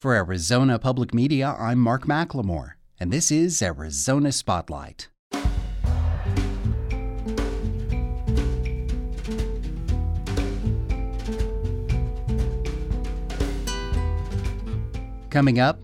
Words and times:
For 0.00 0.14
Arizona 0.14 0.78
Public 0.78 1.12
Media, 1.12 1.56
I'm 1.58 1.80
Mark 1.80 2.04
McLemore, 2.06 2.74
and 3.00 3.12
this 3.12 3.32
is 3.32 3.60
Arizona 3.60 4.30
Spotlight. 4.30 5.08
Coming 15.30 15.58
up, 15.58 15.80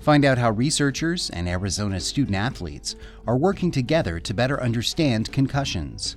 find 0.00 0.24
out 0.24 0.38
how 0.38 0.52
researchers 0.52 1.28
and 1.30 1.48
Arizona 1.48 1.98
student 1.98 2.36
athletes 2.36 2.94
are 3.26 3.36
working 3.36 3.72
together 3.72 4.20
to 4.20 4.32
better 4.32 4.62
understand 4.62 5.32
concussions. 5.32 6.16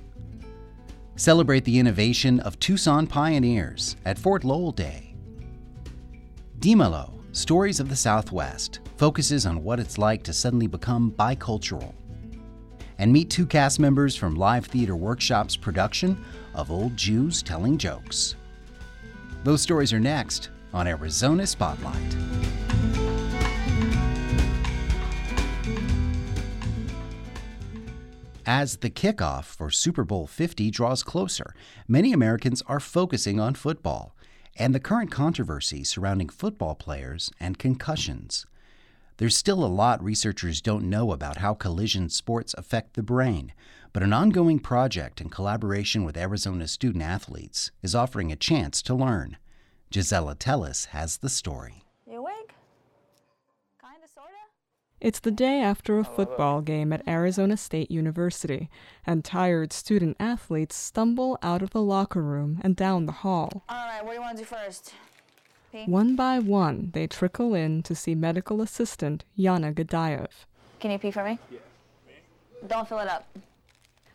Celebrate 1.16 1.64
the 1.64 1.80
innovation 1.80 2.38
of 2.38 2.60
Tucson 2.60 3.08
pioneers 3.08 3.96
at 4.04 4.20
Fort 4.20 4.44
Lowell 4.44 4.70
Day. 4.70 5.16
Dimelo 6.60 7.23
Stories 7.34 7.80
of 7.80 7.88
the 7.88 7.96
Southwest 7.96 8.78
focuses 8.96 9.44
on 9.44 9.64
what 9.64 9.80
it's 9.80 9.98
like 9.98 10.22
to 10.22 10.32
suddenly 10.32 10.68
become 10.68 11.10
bicultural. 11.18 11.92
And 12.98 13.12
meet 13.12 13.28
two 13.28 13.44
cast 13.44 13.80
members 13.80 14.14
from 14.14 14.36
Live 14.36 14.66
Theater 14.66 14.94
Workshop's 14.94 15.56
production 15.56 16.24
of 16.54 16.70
Old 16.70 16.96
Jews 16.96 17.42
Telling 17.42 17.76
Jokes. 17.76 18.36
Those 19.42 19.60
stories 19.60 19.92
are 19.92 19.98
next 19.98 20.50
on 20.72 20.86
Arizona 20.86 21.44
Spotlight. 21.44 22.16
As 28.46 28.76
the 28.76 28.90
kickoff 28.90 29.46
for 29.46 29.72
Super 29.72 30.04
Bowl 30.04 30.28
50 30.28 30.70
draws 30.70 31.02
closer, 31.02 31.52
many 31.88 32.12
Americans 32.12 32.62
are 32.68 32.78
focusing 32.78 33.40
on 33.40 33.54
football 33.54 34.13
and 34.56 34.74
the 34.74 34.80
current 34.80 35.10
controversy 35.10 35.84
surrounding 35.84 36.28
football 36.28 36.74
players 36.74 37.30
and 37.40 37.58
concussions. 37.58 38.46
There's 39.16 39.36
still 39.36 39.64
a 39.64 39.66
lot 39.66 40.02
researchers 40.02 40.60
don't 40.60 40.90
know 40.90 41.12
about 41.12 41.36
how 41.36 41.54
collision 41.54 42.08
sports 42.08 42.54
affect 42.58 42.94
the 42.94 43.02
brain, 43.02 43.52
but 43.92 44.02
an 44.02 44.12
ongoing 44.12 44.58
project 44.58 45.20
in 45.20 45.28
collaboration 45.28 46.02
with 46.02 46.16
Arizona 46.16 46.66
student 46.66 47.04
athletes 47.04 47.70
is 47.82 47.94
offering 47.94 48.32
a 48.32 48.36
chance 48.36 48.82
to 48.82 48.94
learn. 48.94 49.36
Gisela 49.90 50.34
Telis 50.34 50.86
has 50.86 51.18
the 51.18 51.28
story. 51.28 51.83
It's 55.04 55.20
the 55.20 55.30
day 55.30 55.60
after 55.60 55.98
a 55.98 56.02
football 56.04 56.62
game 56.62 56.90
at 56.90 57.06
Arizona 57.06 57.58
State 57.58 57.90
University, 57.90 58.70
and 59.06 59.22
tired 59.22 59.70
student 59.70 60.16
athletes 60.18 60.76
stumble 60.76 61.38
out 61.42 61.60
of 61.60 61.72
the 61.72 61.82
locker 61.82 62.22
room 62.22 62.58
and 62.62 62.74
down 62.74 63.04
the 63.04 63.12
hall. 63.12 63.64
All 63.68 63.86
right, 63.86 64.02
what 64.02 64.12
do 64.12 64.14
you 64.14 64.22
want 64.22 64.38
to 64.38 64.44
do 64.44 64.46
first? 64.46 64.94
Pee? 65.70 65.84
One 65.84 66.16
by 66.16 66.38
one, 66.38 66.88
they 66.94 67.06
trickle 67.06 67.52
in 67.54 67.82
to 67.82 67.94
see 67.94 68.14
medical 68.14 68.62
assistant 68.62 69.26
Yana 69.38 69.74
Gadayev. 69.74 70.30
Can 70.80 70.90
you 70.90 70.98
pee 70.98 71.10
for 71.10 71.22
me? 71.22 71.38
Yeah. 71.50 71.58
Don't 72.66 72.88
fill 72.88 73.00
it 73.00 73.08
up. 73.08 73.28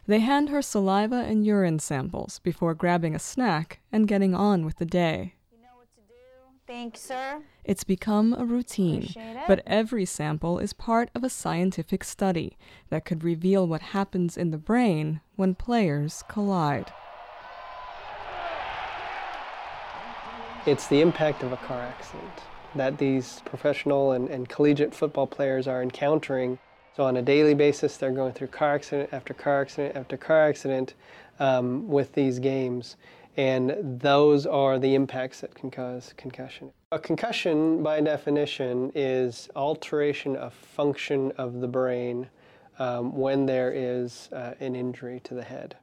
They 0.07 0.21
hand 0.21 0.49
her 0.49 0.63
saliva 0.63 1.17
and 1.17 1.45
urine 1.45 1.77
samples 1.77 2.39
before 2.39 2.73
grabbing 2.73 3.13
a 3.13 3.19
snack 3.19 3.79
and 3.91 4.07
getting 4.07 4.33
on 4.33 4.65
with 4.65 4.77
the 4.77 4.85
day. 4.85 5.35
Thank 6.69 6.97
you, 6.97 6.99
sir. 6.99 7.41
It's 7.63 7.83
become 7.83 8.35
a 8.37 8.45
routine, 8.45 9.09
but 9.47 9.63
every 9.65 10.05
sample 10.05 10.59
is 10.59 10.71
part 10.71 11.09
of 11.15 11.23
a 11.23 11.29
scientific 11.29 12.03
study 12.03 12.57
that 12.89 13.05
could 13.05 13.23
reveal 13.23 13.65
what 13.65 13.81
happens 13.81 14.37
in 14.37 14.51
the 14.51 14.59
brain 14.59 15.19
when 15.35 15.55
players 15.55 16.23
collide. 16.27 16.93
It's 20.67 20.85
the 20.85 21.01
impact 21.01 21.41
of 21.41 21.51
a 21.51 21.57
car 21.57 21.81
accident 21.81 22.43
that 22.75 22.99
these 22.99 23.41
professional 23.45 24.11
and, 24.11 24.29
and 24.29 24.47
collegiate 24.47 24.93
football 24.93 25.25
players 25.25 25.67
are 25.67 25.81
encountering. 25.81 26.59
So, 26.95 27.03
on 27.03 27.17
a 27.17 27.21
daily 27.23 27.55
basis, 27.55 27.97
they're 27.97 28.11
going 28.11 28.33
through 28.33 28.47
car 28.47 28.75
accident 28.75 29.09
after 29.11 29.33
car 29.33 29.61
accident 29.61 29.95
after 29.95 30.17
car 30.17 30.47
accident 30.47 30.93
um, 31.39 31.87
with 31.87 32.13
these 32.13 32.37
games 32.37 32.95
and 33.37 33.99
those 33.99 34.45
are 34.45 34.79
the 34.79 34.95
impacts 34.95 35.41
that 35.41 35.55
can 35.55 35.71
cause 35.71 36.13
concussion. 36.17 36.71
A 36.91 36.99
concussion, 36.99 37.83
by 37.83 38.01
definition, 38.01 38.91
is 38.95 39.49
alteration 39.55 40.35
of 40.35 40.53
function 40.53 41.31
of 41.37 41.61
the 41.61 41.67
brain 41.67 42.29
um, 42.79 43.15
when 43.15 43.45
there 43.45 43.71
is 43.71 44.29
uh, 44.33 44.53
an 44.59 44.75
injury 44.75 45.19
to 45.21 45.33
the 45.33 45.43
head. 45.43 45.75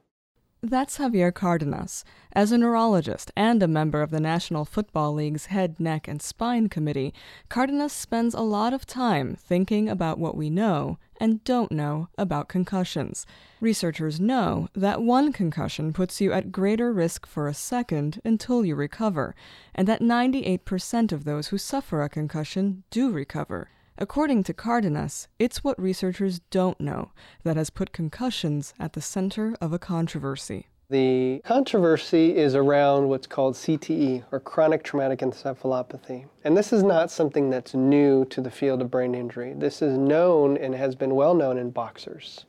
That's 0.63 0.97
Javier 0.97 1.31
Cardenas. 1.31 2.03
As 2.33 2.51
a 2.51 2.57
neurologist 2.57 3.31
and 3.35 3.61
a 3.61 3.67
member 3.67 4.01
of 4.01 4.09
the 4.09 4.19
National 4.19 4.65
Football 4.65 5.13
League's 5.13 5.45
Head, 5.45 5.79
Neck, 5.79 6.07
and 6.07 6.19
Spine 6.19 6.67
Committee, 6.67 7.13
Cardenas 7.47 7.93
spends 7.93 8.33
a 8.33 8.41
lot 8.41 8.73
of 8.73 8.87
time 8.87 9.35
thinking 9.35 9.87
about 9.87 10.17
what 10.17 10.35
we 10.35 10.49
know 10.49 10.97
and 11.21 11.43
don't 11.43 11.71
know 11.71 12.09
about 12.17 12.47
concussions. 12.49 13.27
Researchers 13.61 14.19
know 14.19 14.67
that 14.73 15.03
one 15.03 15.31
concussion 15.31 15.93
puts 15.93 16.19
you 16.19 16.33
at 16.33 16.51
greater 16.51 16.91
risk 16.91 17.27
for 17.27 17.47
a 17.47 17.53
second 17.53 18.19
until 18.25 18.65
you 18.65 18.75
recover, 18.75 19.35
and 19.75 19.87
that 19.87 20.01
98% 20.01 21.11
of 21.11 21.23
those 21.23 21.49
who 21.49 21.59
suffer 21.59 22.01
a 22.01 22.09
concussion 22.09 22.83
do 22.89 23.11
recover. 23.11 23.69
According 23.99 24.43
to 24.43 24.53
Cardenas, 24.53 25.27
it's 25.39 25.63
what 25.63 25.81
researchers 25.81 26.37
don't 26.51 26.79
know 26.79 27.13
that 27.43 27.57
has 27.57 27.71
put 27.71 27.91
concussions 27.91 28.75
at 28.79 28.93
the 28.93 29.01
center 29.01 29.55
of 29.59 29.73
a 29.73 29.79
controversy. 29.79 30.67
The 30.91 31.41
controversy 31.43 32.37
is 32.37 32.53
around 32.53 33.07
what's 33.09 33.25
called 33.25 33.55
CTE, 33.55 34.23
or 34.31 34.39
chronic 34.39 34.83
traumatic 34.83 35.19
encephalopathy. 35.19 36.25
And 36.43 36.55
this 36.55 36.71
is 36.71 36.83
not 36.83 37.09
something 37.09 37.49
that's 37.49 37.73
new 37.73 38.23
to 38.25 38.39
the 38.39 38.51
field 38.51 38.83
of 38.83 38.91
brain 38.91 39.15
injury. 39.15 39.53
This 39.53 39.81
is 39.81 39.97
known 39.97 40.57
and 40.57 40.75
has 40.75 40.93
been 40.93 41.15
well 41.15 41.33
known 41.33 41.57
in 41.57 41.71
boxers. 41.71 42.45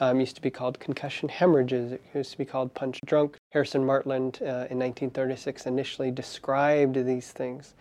Um, 0.00 0.18
used 0.18 0.34
to 0.34 0.42
be 0.42 0.50
called 0.50 0.80
concussion 0.80 1.28
hemorrhages. 1.28 1.92
It 1.92 2.02
used 2.12 2.32
to 2.32 2.38
be 2.38 2.44
called 2.44 2.74
punch 2.74 3.00
drunk. 3.06 3.36
Harrison 3.52 3.86
Martland 3.86 4.40
uh, 4.42 4.66
in 4.68 4.78
1936 4.80 5.66
initially 5.66 6.10
described 6.10 6.96
these 7.06 7.30
things. 7.30 7.74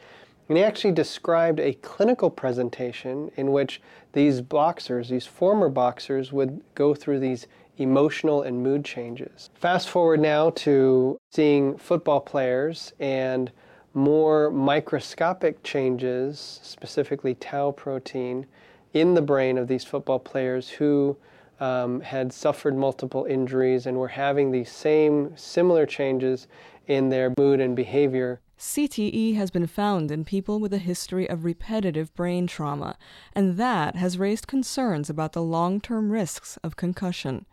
And 0.50 0.58
he 0.58 0.64
actually 0.64 0.94
described 0.94 1.60
a 1.60 1.74
clinical 1.74 2.30
presentation 2.30 3.32
in 3.36 3.52
which 3.52 3.82
these 4.14 4.42
boxers, 4.42 5.10
these 5.10 5.26
former 5.26 5.70
boxers, 5.70 6.32
would 6.32 6.62
go 6.74 6.94
through 6.94 7.20
these 7.20 7.48
emotional 7.78 8.42
and 8.42 8.64
mood 8.64 8.84
changes. 8.84 9.50
Fast 9.54 9.90
forward 9.90 10.20
now 10.20 10.50
to 10.52 11.18
seeing 11.32 11.78
football 11.78 12.20
players 12.20 12.94
and 13.00 13.52
more 13.94 14.50
microscopic 14.52 15.64
changes, 15.64 16.60
specifically 16.64 17.36
tau 17.36 17.72
protein, 17.72 18.46
in 18.94 19.14
the 19.14 19.22
brain 19.22 19.58
of 19.58 19.68
these 19.68 19.84
football 19.84 20.20
players 20.20 20.70
who 20.70 21.18
um, 21.60 22.02
had 22.02 22.32
suffered 22.32 22.76
multiple 22.76 23.26
injuries 23.26 23.86
and 23.86 23.98
were 23.98 24.08
having 24.08 24.52
these 24.52 24.72
same 24.72 25.36
similar 25.36 25.86
changes 25.86 26.48
in 26.88 27.10
their 27.10 27.34
mood 27.38 27.60
and 27.60 27.76
behavior. 27.76 28.40
CTE 28.60 29.36
has 29.36 29.52
been 29.52 29.68
found 29.68 30.10
in 30.10 30.26
people 30.26 30.60
with 30.60 30.74
a 30.74 30.80
history 30.80 31.30
of 31.30 31.46
repetitive 31.46 32.14
brain 32.16 32.48
trauma, 32.48 32.98
and 33.34 33.56
that 33.58 33.96
has 33.96 34.18
raised 34.18 34.48
concerns 34.48 35.12
about 35.12 35.34
the 35.34 35.44
long 35.44 35.80
term 35.80 36.12
risks 36.12 36.58
of 36.64 36.76
concussion. 36.76 37.46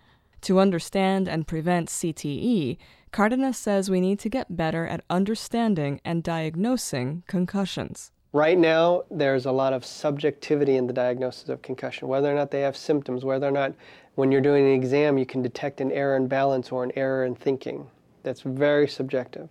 To 0.43 0.59
understand 0.59 1.29
and 1.29 1.47
prevent 1.47 1.91
CTE, 1.91 2.79
Cardenas 3.13 3.59
says 3.59 3.91
we 3.91 4.01
need 4.01 4.19
to 4.21 4.31
get 4.31 4.57
better 4.57 4.87
at 4.87 5.05
understanding 5.11 6.01
and 6.07 6.23
diagnosing 6.23 7.23
concussions. 7.27 8.11
Right 8.33 8.59
now, 8.59 9.05
there's 9.11 9.47
a 9.47 9.53
lot 9.53 9.75
of 9.75 9.85
subjectivity 9.85 10.77
in 10.77 10.87
the 10.87 10.93
diagnosis 10.93 11.51
of 11.51 11.63
concussion, 11.63 12.09
whether 12.09 12.33
or 12.33 12.35
not 12.35 12.51
they 12.51 12.63
have 12.63 12.77
symptoms, 12.77 13.25
whether 13.25 13.47
or 13.47 13.53
not 13.53 13.75
when 14.15 14.33
you're 14.33 14.41
doing 14.41 14.67
an 14.67 14.73
exam 14.73 15.19
you 15.19 15.27
can 15.27 15.43
detect 15.43 15.81
an 15.81 15.93
error 15.93 16.17
in 16.17 16.29
balance 16.29 16.73
or 16.73 16.83
an 16.83 16.93
error 16.97 17.25
in 17.25 17.35
thinking. 17.35 17.87
That's 18.23 18.41
very 18.41 18.89
subjective. 18.89 19.51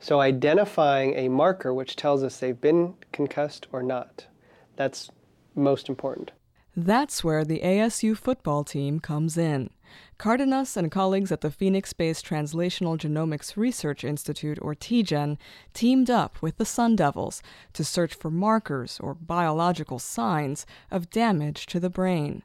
So 0.00 0.20
identifying 0.20 1.14
a 1.14 1.28
marker 1.28 1.74
which 1.74 1.94
tells 1.94 2.22
us 2.22 2.38
they've 2.38 2.60
been 2.60 2.94
concussed 3.12 3.66
or 3.70 3.82
not, 3.82 4.26
that's 4.74 5.10
most 5.54 5.88
important. 5.90 6.32
That's 6.74 7.22
where 7.22 7.44
the 7.44 7.60
ASU 7.60 8.16
football 8.16 8.64
team 8.64 9.00
comes 9.00 9.36
in. 9.36 9.70
Cardenas 10.16 10.76
and 10.76 10.90
colleagues 10.90 11.32
at 11.32 11.42
the 11.42 11.50
Phoenix 11.50 11.92
based 11.92 12.24
Translational 12.24 12.96
Genomics 12.96 13.56
Research 13.56 14.04
Institute, 14.04 14.58
or 14.62 14.74
TGen, 14.74 15.36
teamed 15.74 16.08
up 16.08 16.40
with 16.40 16.56
the 16.56 16.64
Sun 16.64 16.96
Devils 16.96 17.42
to 17.72 17.84
search 17.84 18.14
for 18.14 18.30
markers 18.30 19.00
or 19.00 19.14
biological 19.14 19.98
signs 19.98 20.64
of 20.90 21.10
damage 21.10 21.66
to 21.66 21.80
the 21.80 21.90
brain. 21.90 22.42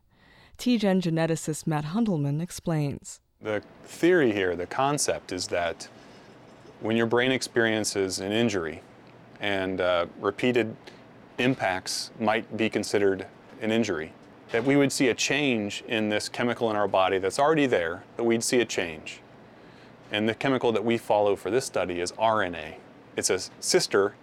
TGen 0.58 1.02
geneticist 1.02 1.68
Matt 1.68 1.86
Huentelman 1.86 2.42
explains. 2.42 3.22
The 3.42 3.62
theory 3.84 4.32
here, 4.32 4.56
the 4.56 4.66
concept, 4.66 5.32
is 5.32 5.48
that 5.50 5.88
when 6.82 6.96
your 6.98 7.06
brain 7.06 7.32
experiences 7.32 8.20
an 8.20 8.32
injury 8.32 8.82
and 9.40 9.82
uh, 9.82 10.06
repeated 10.20 10.76
impacts 11.38 12.12
might 12.20 12.56
be 12.56 12.70
considered 12.70 13.28
an 13.62 13.72
injury, 13.72 14.14
that 14.52 14.64
we 14.64 14.76
would 14.76 14.92
see 14.92 15.10
a 15.10 15.14
change 15.14 15.84
in 15.88 16.10
this 16.10 16.30
chemical 16.30 16.70
in 16.70 16.76
our 16.76 16.88
body 16.88 17.18
that's 17.18 17.40
already 17.40 17.66
there, 17.66 18.04
that 18.18 18.24
we'd 18.24 18.44
see 18.44 18.60
a 18.60 18.66
change. 18.66 19.22
And 20.12 20.30
the 20.30 20.36
chemical 20.36 20.72
that 20.72 20.86
we 20.86 20.98
follow 20.98 21.36
for 21.36 21.50
this 21.50 21.66
study 21.66 22.00
is 22.00 22.12
RNA. 22.14 22.76
It's 23.18 23.30
a 23.30 23.40
sister 23.60 24.16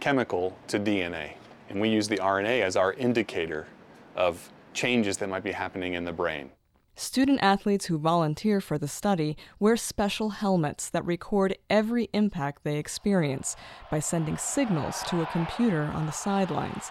chemical 0.00 0.56
to 0.68 0.78
DNA. 0.78 1.32
And 1.68 1.80
we 1.80 1.88
use 1.88 2.08
the 2.08 2.18
RNA 2.18 2.60
as 2.60 2.76
our 2.76 2.92
indicator 2.92 3.66
of 4.14 4.50
changes 4.74 5.16
that 5.18 5.28
might 5.28 5.42
be 5.42 5.52
happening 5.52 5.94
in 5.94 6.04
the 6.04 6.12
brain. 6.12 6.50
Student 6.96 7.40
athletes 7.42 7.86
who 7.86 7.98
volunteer 7.98 8.60
for 8.60 8.78
the 8.78 8.86
study 8.86 9.36
wear 9.58 9.76
special 9.76 10.30
helmets 10.30 10.88
that 10.90 11.04
record 11.04 11.58
every 11.68 12.08
impact 12.12 12.62
they 12.62 12.78
experience 12.78 13.56
by 13.90 13.98
sending 13.98 14.36
signals 14.36 15.02
to 15.08 15.20
a 15.20 15.26
computer 15.26 15.90
on 15.92 16.06
the 16.06 16.12
sidelines. 16.12 16.90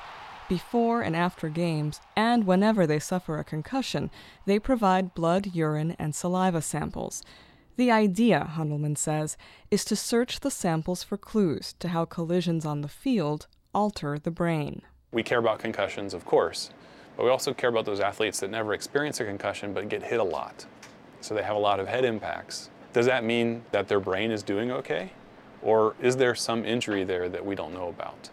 Before 0.50 1.02
and 1.02 1.16
after 1.16 1.48
games, 1.48 2.02
and 2.18 2.46
whenever 2.46 2.86
they 2.86 3.00
suffer 3.00 3.40
a 3.40 3.46
concussion, 3.46 4.12
they 4.46 4.60
provide 4.60 5.14
blood, 5.14 5.52
urine, 5.54 5.96
and 5.98 6.14
saliva 6.14 6.62
samples. 6.62 7.24
The 7.78 7.90
idea, 7.90 8.52
Huentelman 8.56 8.98
says, 8.98 9.38
is 9.72 9.86
to 9.86 9.96
search 9.96 10.42
the 10.42 10.52
samples 10.52 11.02
for 11.02 11.18
clues 11.18 11.76
to 11.80 11.88
how 11.88 12.04
collisions 12.04 12.66
on 12.66 12.82
the 12.82 12.90
field 12.90 13.48
alter 13.74 14.20
the 14.20 14.32
brain. 14.32 14.82
We 15.14 15.24
care 15.24 15.40
about 15.40 15.60
concussions, 15.60 16.14
of 16.14 16.26
course, 16.26 16.72
but 17.16 17.24
we 17.24 17.30
also 17.30 17.54
care 17.54 17.70
about 17.70 17.86
those 17.86 18.00
athletes 18.00 18.40
that 18.40 18.50
never 18.50 18.74
experience 18.74 19.20
a 19.20 19.26
concussion 19.26 19.74
but 19.74 19.90
get 19.90 20.04
hit 20.04 20.20
a 20.20 20.24
lot. 20.24 20.66
So 21.22 21.34
they 21.34 21.44
have 21.44 21.56
a 21.56 21.60
lot 21.60 21.80
of 21.80 21.88
head 21.88 22.06
impacts. 22.06 22.70
Does 22.92 23.06
that 23.06 23.24
mean 23.24 23.64
that 23.72 23.88
their 23.88 24.00
brain 24.00 24.32
is 24.32 24.44
doing 24.44 24.72
okay? 24.72 25.12
Or 25.62 25.96
is 26.02 26.18
there 26.18 26.36
some 26.36 26.66
injury 26.66 27.04
there 27.04 27.30
that 27.30 27.46
we 27.46 27.56
don't 27.56 27.74
know 27.74 27.88
about? 27.88 28.30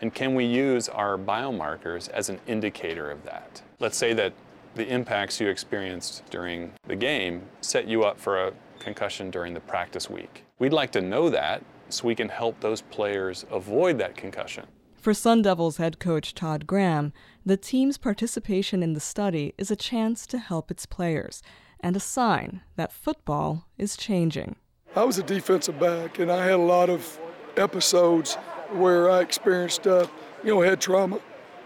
And 0.00 0.12
can 0.12 0.34
we 0.34 0.44
use 0.44 0.88
our 0.88 1.16
biomarkers 1.16 2.08
as 2.08 2.28
an 2.28 2.40
indicator 2.46 3.10
of 3.10 3.24
that? 3.24 3.62
Let's 3.78 3.96
say 3.96 4.12
that 4.14 4.32
the 4.74 4.86
impacts 4.88 5.40
you 5.40 5.48
experienced 5.48 6.24
during 6.30 6.72
the 6.88 6.96
game 6.96 7.42
set 7.60 7.86
you 7.86 8.02
up 8.02 8.18
for 8.18 8.48
a 8.48 8.52
concussion 8.80 9.30
during 9.30 9.54
the 9.54 9.60
practice 9.60 10.10
week. 10.10 10.44
We'd 10.58 10.72
like 10.72 10.90
to 10.92 11.00
know 11.00 11.30
that 11.30 11.62
so 11.88 12.08
we 12.08 12.14
can 12.14 12.28
help 12.28 12.58
those 12.60 12.80
players 12.80 13.46
avoid 13.50 13.98
that 13.98 14.16
concussion. 14.16 14.66
For 15.02 15.12
Sun 15.12 15.42
Devils 15.42 15.78
head 15.78 15.98
coach 15.98 16.32
Todd 16.32 16.64
Graham, 16.64 17.12
the 17.44 17.56
team's 17.56 17.98
participation 17.98 18.84
in 18.84 18.92
the 18.92 19.00
study 19.00 19.52
is 19.58 19.68
a 19.68 19.74
chance 19.74 20.28
to 20.28 20.38
help 20.38 20.70
its 20.70 20.86
players 20.86 21.42
and 21.80 21.96
a 21.96 21.98
sign 21.98 22.60
that 22.76 22.92
football 22.92 23.66
is 23.76 23.96
changing. 23.96 24.54
I 24.94 25.02
was 25.02 25.18
a 25.18 25.24
defensive 25.24 25.80
back, 25.80 26.20
and 26.20 26.30
I 26.30 26.44
had 26.44 26.52
a 26.52 26.58
lot 26.58 26.88
of 26.88 27.18
episodes 27.56 28.34
where 28.70 29.10
I 29.10 29.22
experienced, 29.22 29.88
uh, 29.88 30.06
you 30.44 30.54
know, 30.54 30.60
head 30.60 30.80
trauma, 30.80 31.18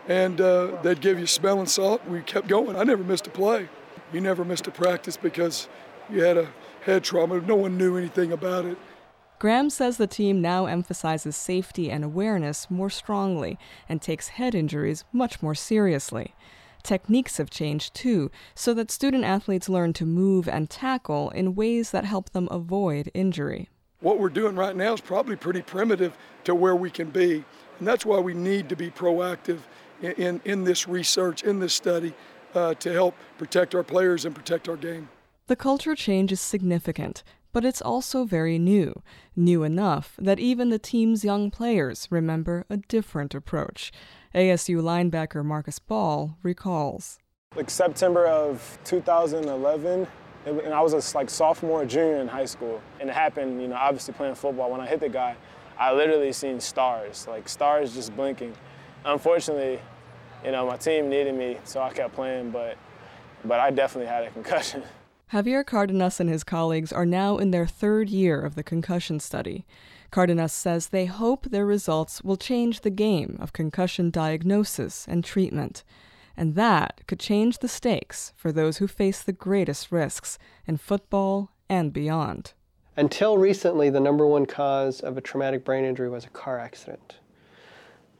and 0.08 0.40
uh, 0.40 0.80
they'd 0.82 1.02
give 1.02 1.20
you 1.20 1.26
smelling 1.26 1.66
salt. 1.66 2.00
We 2.08 2.22
kept 2.22 2.48
going. 2.48 2.74
I 2.74 2.84
never 2.84 3.04
missed 3.04 3.26
a 3.26 3.30
play. 3.30 3.68
You 4.14 4.22
never 4.22 4.46
missed 4.46 4.66
a 4.66 4.70
practice 4.70 5.18
because 5.18 5.68
you 6.08 6.22
had 6.22 6.38
a 6.38 6.48
head 6.86 7.04
trauma. 7.04 7.38
No 7.42 7.56
one 7.56 7.76
knew 7.76 7.98
anything 7.98 8.32
about 8.32 8.64
it. 8.64 8.78
Graham 9.38 9.68
says 9.68 9.98
the 9.98 10.06
team 10.06 10.40
now 10.40 10.64
emphasizes 10.64 11.36
safety 11.36 11.90
and 11.90 12.02
awareness 12.02 12.70
more 12.70 12.88
strongly 12.88 13.58
and 13.86 14.00
takes 14.00 14.28
head 14.28 14.54
injuries 14.54 15.04
much 15.12 15.42
more 15.42 15.54
seriously. 15.54 16.34
Techniques 16.82 17.36
have 17.36 17.50
changed 17.50 17.94
too, 17.94 18.30
so 18.54 18.72
that 18.72 18.90
student 18.90 19.24
athletes 19.24 19.68
learn 19.68 19.92
to 19.92 20.06
move 20.06 20.48
and 20.48 20.70
tackle 20.70 21.30
in 21.30 21.54
ways 21.54 21.90
that 21.90 22.04
help 22.04 22.30
them 22.30 22.48
avoid 22.50 23.10
injury. 23.12 23.68
What 24.00 24.18
we're 24.18 24.28
doing 24.28 24.56
right 24.56 24.76
now 24.76 24.94
is 24.94 25.00
probably 25.00 25.36
pretty 25.36 25.62
primitive 25.62 26.16
to 26.44 26.54
where 26.54 26.76
we 26.76 26.90
can 26.90 27.10
be, 27.10 27.44
and 27.78 27.86
that's 27.86 28.06
why 28.06 28.20
we 28.20 28.32
need 28.32 28.68
to 28.70 28.76
be 28.76 28.90
proactive 28.90 29.58
in, 30.00 30.12
in, 30.12 30.40
in 30.44 30.64
this 30.64 30.86
research, 30.86 31.42
in 31.42 31.58
this 31.58 31.74
study, 31.74 32.14
uh, 32.54 32.72
to 32.74 32.92
help 32.92 33.14
protect 33.36 33.74
our 33.74 33.82
players 33.82 34.24
and 34.24 34.34
protect 34.34 34.68
our 34.68 34.76
game. 34.76 35.08
The 35.48 35.54
culture 35.54 35.94
change 35.94 36.32
is 36.32 36.40
significant, 36.40 37.22
but 37.52 37.64
it's 37.64 37.80
also 37.80 38.24
very 38.24 38.58
new, 38.58 39.00
new 39.36 39.62
enough 39.62 40.16
that 40.18 40.40
even 40.40 40.70
the 40.70 40.78
team's 40.80 41.24
young 41.24 41.52
players 41.52 42.08
remember 42.10 42.66
a 42.68 42.78
different 42.78 43.32
approach. 43.32 43.92
ASU 44.34 44.82
linebacker 44.82 45.44
Marcus 45.44 45.78
Ball 45.78 46.36
recalls. 46.42 47.20
Like 47.54 47.70
September 47.70 48.26
of 48.26 48.76
2011, 48.82 50.08
and 50.46 50.74
I 50.74 50.80
was 50.80 50.94
a 50.94 51.16
like 51.16 51.30
sophomore, 51.30 51.84
junior 51.84 52.16
in 52.16 52.26
high 52.26 52.44
school, 52.44 52.82
and 52.98 53.08
it 53.08 53.12
happened. 53.12 53.62
You 53.62 53.68
know, 53.68 53.76
obviously 53.76 54.14
playing 54.14 54.34
football. 54.34 54.72
When 54.72 54.80
I 54.80 54.86
hit 54.86 54.98
the 54.98 55.08
guy, 55.08 55.36
I 55.78 55.92
literally 55.92 56.32
seen 56.32 56.58
stars, 56.58 57.28
like 57.28 57.48
stars 57.48 57.94
just 57.94 58.16
blinking. 58.16 58.52
Unfortunately, 59.04 59.78
you 60.44 60.50
know, 60.50 60.66
my 60.66 60.76
team 60.76 61.08
needed 61.08 61.36
me, 61.36 61.58
so 61.62 61.80
I 61.82 61.92
kept 61.92 62.16
playing, 62.16 62.50
but 62.50 62.76
but 63.44 63.60
I 63.60 63.70
definitely 63.70 64.08
had 64.08 64.24
a 64.24 64.30
concussion. 64.32 64.82
Javier 65.32 65.66
Cardenas 65.66 66.20
and 66.20 66.30
his 66.30 66.44
colleagues 66.44 66.92
are 66.92 67.04
now 67.04 67.36
in 67.36 67.50
their 67.50 67.66
third 67.66 68.08
year 68.08 68.40
of 68.40 68.54
the 68.54 68.62
concussion 68.62 69.18
study. 69.18 69.66
Cardenas 70.12 70.52
says 70.52 70.86
they 70.86 71.06
hope 71.06 71.46
their 71.46 71.66
results 71.66 72.22
will 72.22 72.36
change 72.36 72.82
the 72.82 72.90
game 72.90 73.36
of 73.40 73.52
concussion 73.52 74.10
diagnosis 74.10 75.04
and 75.08 75.24
treatment, 75.24 75.82
and 76.36 76.54
that 76.54 77.00
could 77.08 77.18
change 77.18 77.58
the 77.58 77.66
stakes 77.66 78.32
for 78.36 78.52
those 78.52 78.76
who 78.76 78.86
face 78.86 79.20
the 79.20 79.32
greatest 79.32 79.90
risks 79.90 80.38
in 80.64 80.76
football 80.76 81.50
and 81.68 81.92
beyond. 81.92 82.52
Until 82.96 83.36
recently, 83.36 83.90
the 83.90 83.98
number 83.98 84.28
one 84.28 84.46
cause 84.46 85.00
of 85.00 85.18
a 85.18 85.20
traumatic 85.20 85.64
brain 85.64 85.84
injury 85.84 86.08
was 86.08 86.24
a 86.24 86.30
car 86.30 86.60
accident. 86.60 87.16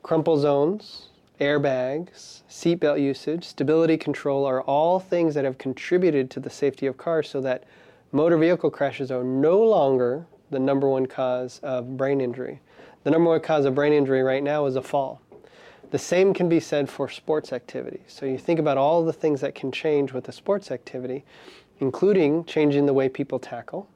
Crumple 0.03 0.39
zones, 0.39 1.11
airbags, 1.41 2.43
seatbelt 2.49 3.01
usage, 3.01 3.45
stability 3.45 3.97
control 3.97 4.47
are 4.47 4.63
all 4.63 4.99
things 4.99 5.35
that 5.35 5.45
have 5.45 5.59
contributed 5.59 6.31
to 6.31 6.41
the 6.41 6.51
safety 6.51 6.87
of 6.87 6.97
cars 6.97 7.29
so 7.29 7.41
that 7.41 7.65
motor 8.13 8.39
vehicle 8.39 8.71
crashes 8.71 9.11
are 9.11 9.25
no 9.25 9.63
longer 9.63 10.27
the 10.51 10.59
number 10.59 10.89
one 10.89 11.07
cause 11.07 11.61
of 11.63 11.97
brain 11.97 12.21
injury. 12.21 12.61
The 13.05 13.11
number 13.11 13.31
one 13.31 13.41
cause 13.41 13.65
of 13.65 13.75
brain 13.75 13.93
injury 13.93 14.23
right 14.23 14.43
now 14.43 14.67
is 14.67 14.77
a 14.77 14.83
fall. 14.83 15.21
The 15.91 15.99
same 15.99 16.35
can 16.35 16.49
be 16.49 16.59
said 16.59 16.89
for 16.89 17.09
sports 17.09 17.53
activity. 17.53 18.01
So 18.09 18.27
you 18.27 18.39
think 18.39 18.59
about 18.59 18.79
all 18.79 19.05
the 19.05 19.13
things 19.13 19.41
that 19.43 19.55
can 19.55 19.71
change 19.71 20.13
with 20.13 20.29
a 20.29 20.33
sports 20.33 20.71
activity, 20.71 21.25
including 21.79 22.45
changing 22.45 22.87
the 22.87 22.93
way 22.93 23.09
people 23.09 23.39
tackle, 23.39 23.89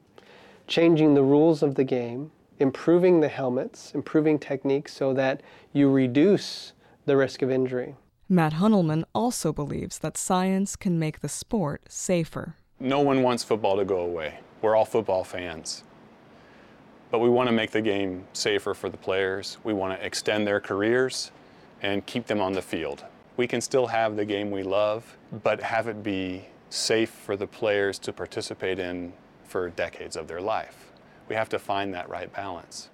changing 0.67 1.15
the 1.15 1.23
rules 1.23 1.63
of 1.63 1.75
the 1.75 1.83
game, 1.83 2.31
improving 2.59 3.19
the 3.19 3.27
helmets, 3.27 3.91
improving 3.93 4.39
techniques 4.39 4.93
so 4.93 5.13
that 5.13 5.41
you 5.73 5.89
reduce 5.89 6.73
the 7.05 7.17
risk 7.17 7.41
of 7.41 7.51
injury. 7.51 7.95
Matt 8.29 8.53
Huentelman 8.53 9.03
also 9.13 9.51
believes 9.51 9.99
that 9.99 10.17
science 10.17 10.75
can 10.75 10.97
make 10.97 11.19
the 11.19 11.29
sport 11.29 11.81
safer. 11.89 12.55
No 12.79 13.01
one 13.01 13.23
wants 13.23 13.43
football 13.43 13.77
to 13.77 13.85
go 13.85 13.99
away. 13.99 14.39
We're 14.61 14.75
all 14.75 14.85
football 14.85 15.23
fans. 15.23 15.83
But 17.09 17.19
we 17.19 17.29
want 17.29 17.47
to 17.47 17.53
make 17.53 17.71
the 17.71 17.81
game 17.81 18.25
safer 18.33 18.73
for 18.73 18.89
the 18.89 18.97
players. 18.97 19.57
We 19.63 19.73
want 19.73 19.99
to 19.99 20.05
extend 20.05 20.47
their 20.47 20.61
careers 20.61 21.31
and 21.81 22.05
keep 22.05 22.25
them 22.27 22.39
on 22.39 22.53
the 22.53 22.61
field. 22.61 23.03
We 23.37 23.47
can 23.47 23.59
still 23.59 23.87
have 23.87 24.15
the 24.15 24.25
game 24.25 24.49
we 24.49 24.63
love, 24.63 25.17
but 25.43 25.61
have 25.61 25.87
it 25.87 26.03
be 26.03 26.45
safe 26.69 27.09
for 27.09 27.35
the 27.35 27.47
players 27.47 27.99
to 27.99 28.13
participate 28.13 28.79
in 28.79 29.11
for 29.43 29.69
decades 29.71 30.15
of 30.15 30.27
their 30.27 30.41
life. 30.41 30.91
We 31.27 31.35
have 31.35 31.49
to 31.49 31.59
find 31.59 31.93
that 31.93 32.09
right 32.09 32.31
balance. 32.31 32.89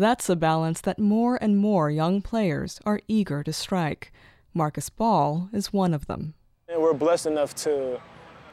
That's 0.00 0.30
a 0.30 0.34
balance 0.34 0.80
that 0.80 0.98
more 0.98 1.36
and 1.42 1.58
more 1.58 1.90
young 1.90 2.22
players 2.22 2.80
are 2.86 3.02
eager 3.06 3.42
to 3.42 3.52
strike. 3.52 4.10
Marcus 4.54 4.88
Ball 4.88 5.50
is 5.52 5.74
one 5.74 5.92
of 5.92 6.06
them. 6.06 6.32
And 6.70 6.80
we're 6.80 6.94
blessed 6.94 7.26
enough 7.26 7.54
to 7.56 8.00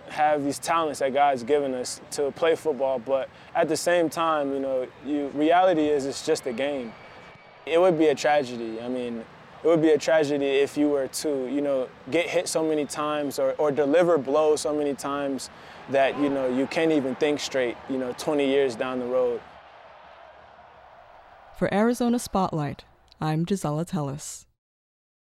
have 0.10 0.44
these 0.44 0.60
talents 0.60 1.00
that 1.00 1.14
God's 1.14 1.44
given 1.44 1.74
us 1.74 2.02
to 2.12 2.32
play 2.32 2.58
football, 2.58 3.00
but 3.00 3.30
at 3.56 3.70
the 3.70 3.78
same 3.78 4.10
time, 4.10 4.52
you 4.52 4.60
know, 4.60 4.88
you, 5.06 5.30
reality 5.30 5.88
is 5.88 6.06
it's 6.06 6.26
just 6.26 6.46
a 6.48 6.52
game. 6.52 6.92
It 7.66 7.80
would 7.80 7.98
be 7.98 8.08
a 8.08 8.16
tragedy. 8.16 8.82
I 8.82 8.90
mean, 8.90 9.24
it 9.64 9.68
would 9.68 9.82
be 9.82 9.92
a 9.92 9.98
tragedy 9.98 10.48
if 10.48 10.76
you 10.76 10.90
were 10.90 11.08
to, 11.08 11.48
you 11.50 11.62
know, 11.62 11.88
get 12.12 12.28
hit 12.28 12.50
so 12.50 12.62
many 12.62 12.86
times 12.86 13.40
or, 13.40 13.54
or 13.54 13.72
deliver 13.72 14.18
blows 14.18 14.60
so 14.60 14.76
many 14.76 14.94
times 14.94 15.50
that, 15.92 16.20
you 16.20 16.28
know, 16.28 16.50
you 16.50 16.68
can't 16.68 16.92
even 16.92 17.16
think 17.16 17.40
straight, 17.40 17.78
you 17.90 17.98
know, 17.98 18.14
20 18.18 18.46
years 18.46 18.76
down 18.76 19.00
the 19.00 19.06
road. 19.06 19.40
For 21.58 21.74
Arizona 21.74 22.20
Spotlight, 22.20 22.86
I'm 23.20 23.44
Gisela 23.44 23.84
Telis. 23.84 24.46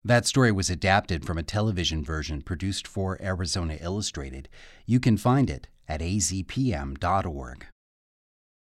That 0.04 0.26
story 0.26 0.52
was 0.52 0.70
adapted 0.70 1.24
from 1.24 1.38
a 1.38 1.42
television 1.42 2.04
version 2.04 2.42
produced 2.42 2.86
for 2.86 3.18
Arizona 3.22 3.78
Illustrated. 3.80 4.50
You 4.86 5.00
can 5.00 5.16
find 5.16 5.50
it 5.50 5.70
at 5.88 6.02
azpm.org. 6.02 7.68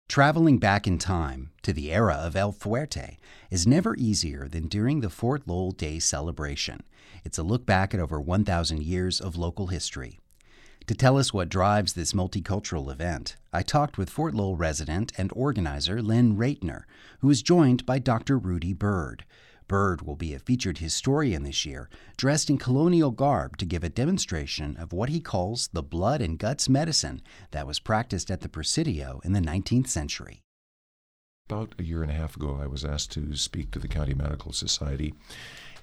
Traveling 0.07 0.59
back 0.59 0.85
in 0.85 0.99
time 0.99 1.49
to 1.63 1.73
the 1.73 1.91
era 1.91 2.13
of 2.13 2.35
El 2.35 2.51
Fuerte 2.51 3.17
is 3.49 3.65
never 3.65 3.95
easier 3.95 4.47
than 4.47 4.67
during 4.67 4.99
the 4.99 5.09
Fort 5.09 5.47
Lowell 5.47 5.71
Day 5.71 5.97
celebration. 5.97 6.83
It's 7.23 7.39
a 7.39 7.43
look 7.43 7.65
back 7.65 7.91
at 7.91 7.99
over 7.99 8.21
1,000 8.21 8.83
years 8.83 9.19
of 9.19 9.35
local 9.35 9.67
history. 9.67 10.19
To 10.88 10.96
tell 10.96 11.17
us 11.17 11.34
what 11.34 11.50
drives 11.50 11.94
this 11.94 12.13
multicultural 12.13 12.89
event, 12.89 13.36
I 13.51 13.62
talked 13.62 13.98
with 13.98 14.10
Fort 14.10 14.34
Lowell 14.34 14.56
resident 14.56 15.12
and 15.17 15.34
organizer 15.36 16.01
Lynn 16.01 16.38
Reitner, 16.38 16.84
who 17.20 17.29
is 17.29 17.41
joined 17.41 17.86
by 17.86 18.00
Dr. 18.00 18.38
Rudy 18.38 18.72
Bird. 18.72 19.25
Bird 19.67 20.03
will 20.03 20.15
be 20.15 20.34
a 20.34 20.39
featured 20.39 20.77
historian 20.77 21.44
this 21.44 21.65
year, 21.65 21.89
dressed 22.15 22.50
in 22.50 22.58
colonial 22.58 23.12
garb 23.12 23.58
to 23.58 23.65
give 23.65 23.84
a 23.84 23.89
demonstration 23.89 24.77
of 24.77 24.94
what 24.94 25.10
he 25.10 25.20
calls 25.20 25.67
the 25.74 25.84
blood 25.84 26.22
and 26.22 26.39
guts 26.39 26.70
medicine 26.70 27.22
that 27.51 27.67
was 27.67 27.79
practiced 27.79 28.32
at 28.32 28.39
the 28.39 28.48
Presidio 28.48 29.20
in 29.25 29.34
the 29.34 29.41
19th 29.41 29.89
century. 29.89 30.41
About 31.50 31.75
a 31.77 31.84
year 31.84 32.01
and 32.01 32.12
a 32.12 32.15
half 32.15 32.38
ago, 32.38 32.60
I 32.62 32.67
was 32.67 32.86
asked 32.86 33.12
to 33.12 33.36
speak 33.36 33.72
to 33.72 33.79
the 33.79 33.89
County 33.89 34.13
Medical 34.13 34.53
Society, 34.53 35.13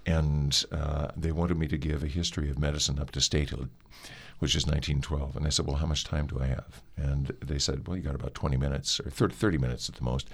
and 0.06 0.64
uh, 0.72 1.08
they 1.16 1.32
wanted 1.32 1.58
me 1.58 1.66
to 1.68 1.78
give 1.78 2.02
a 2.02 2.08
history 2.08 2.50
of 2.50 2.58
medicine 2.58 2.98
up 2.98 3.10
to 3.12 3.20
statehood 3.20 3.70
which 4.38 4.54
is 4.54 4.66
1912. 4.66 5.36
And 5.36 5.46
I 5.46 5.48
said, 5.48 5.66
Well, 5.66 5.76
how 5.76 5.86
much 5.86 6.04
time 6.04 6.26
do 6.26 6.40
I 6.40 6.46
have? 6.46 6.82
And 6.96 7.32
they 7.42 7.58
said, 7.58 7.86
Well, 7.86 7.96
you 7.96 8.02
got 8.02 8.14
about 8.14 8.34
20 8.34 8.56
minutes 8.56 9.00
or 9.00 9.10
30, 9.10 9.34
30 9.34 9.58
minutes 9.58 9.88
at 9.88 9.94
the 9.94 10.04
most. 10.04 10.28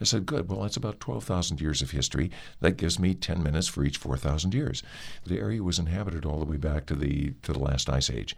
I 0.00 0.04
said, 0.04 0.26
Good. 0.26 0.48
Well, 0.48 0.60
that's 0.62 0.76
about 0.76 1.00
12,000 1.00 1.60
years 1.60 1.80
of 1.80 1.92
history. 1.92 2.30
That 2.60 2.76
gives 2.76 2.98
me 2.98 3.14
10 3.14 3.42
minutes 3.42 3.68
for 3.68 3.84
each 3.84 3.96
4,000 3.96 4.54
years. 4.54 4.82
The 5.24 5.38
area 5.38 5.62
was 5.62 5.78
inhabited 5.78 6.24
all 6.24 6.38
the 6.38 6.44
way 6.44 6.56
back 6.56 6.86
to 6.86 6.94
the 6.94 7.32
to 7.42 7.52
the 7.52 7.58
last 7.58 7.88
ice 7.88 8.10
age. 8.10 8.36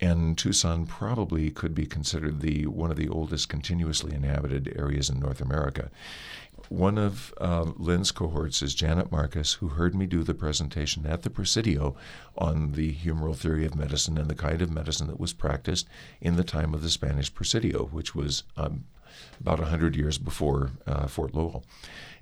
And 0.00 0.38
Tucson 0.38 0.86
probably 0.86 1.50
could 1.50 1.74
be 1.74 1.86
considered 1.86 2.40
the 2.40 2.66
one 2.66 2.90
of 2.90 2.96
the 2.96 3.08
oldest 3.08 3.48
continuously 3.48 4.14
inhabited 4.14 4.72
areas 4.76 5.10
in 5.10 5.20
North 5.20 5.40
America. 5.40 5.90
One 6.68 6.98
of 6.98 7.34
uh, 7.38 7.72
Lynn's 7.76 8.10
cohorts 8.10 8.62
is 8.62 8.74
Janet 8.74 9.12
Marcus, 9.12 9.54
who 9.54 9.68
heard 9.68 9.94
me 9.94 10.06
do 10.06 10.22
the 10.22 10.34
presentation 10.34 11.06
at 11.06 11.22
the 11.22 11.30
Presidio 11.30 11.94
on 12.38 12.72
the 12.72 12.94
humoral 12.94 13.36
theory 13.36 13.66
of 13.66 13.74
medicine 13.74 14.16
and 14.16 14.30
the 14.30 14.34
kind 14.34 14.62
of 14.62 14.70
medicine 14.70 15.06
that 15.08 15.20
was 15.20 15.32
practiced 15.32 15.88
in 16.20 16.36
the 16.36 16.44
time 16.44 16.72
of 16.74 16.82
the 16.82 16.90
Spanish 16.90 17.32
Presidio, 17.32 17.86
which 17.86 18.14
was 18.14 18.44
um, 18.56 18.84
about 19.40 19.58
100 19.58 19.96
years 19.96 20.18
before 20.18 20.70
uh, 20.86 21.06
Fort 21.06 21.34
Lowell. 21.34 21.64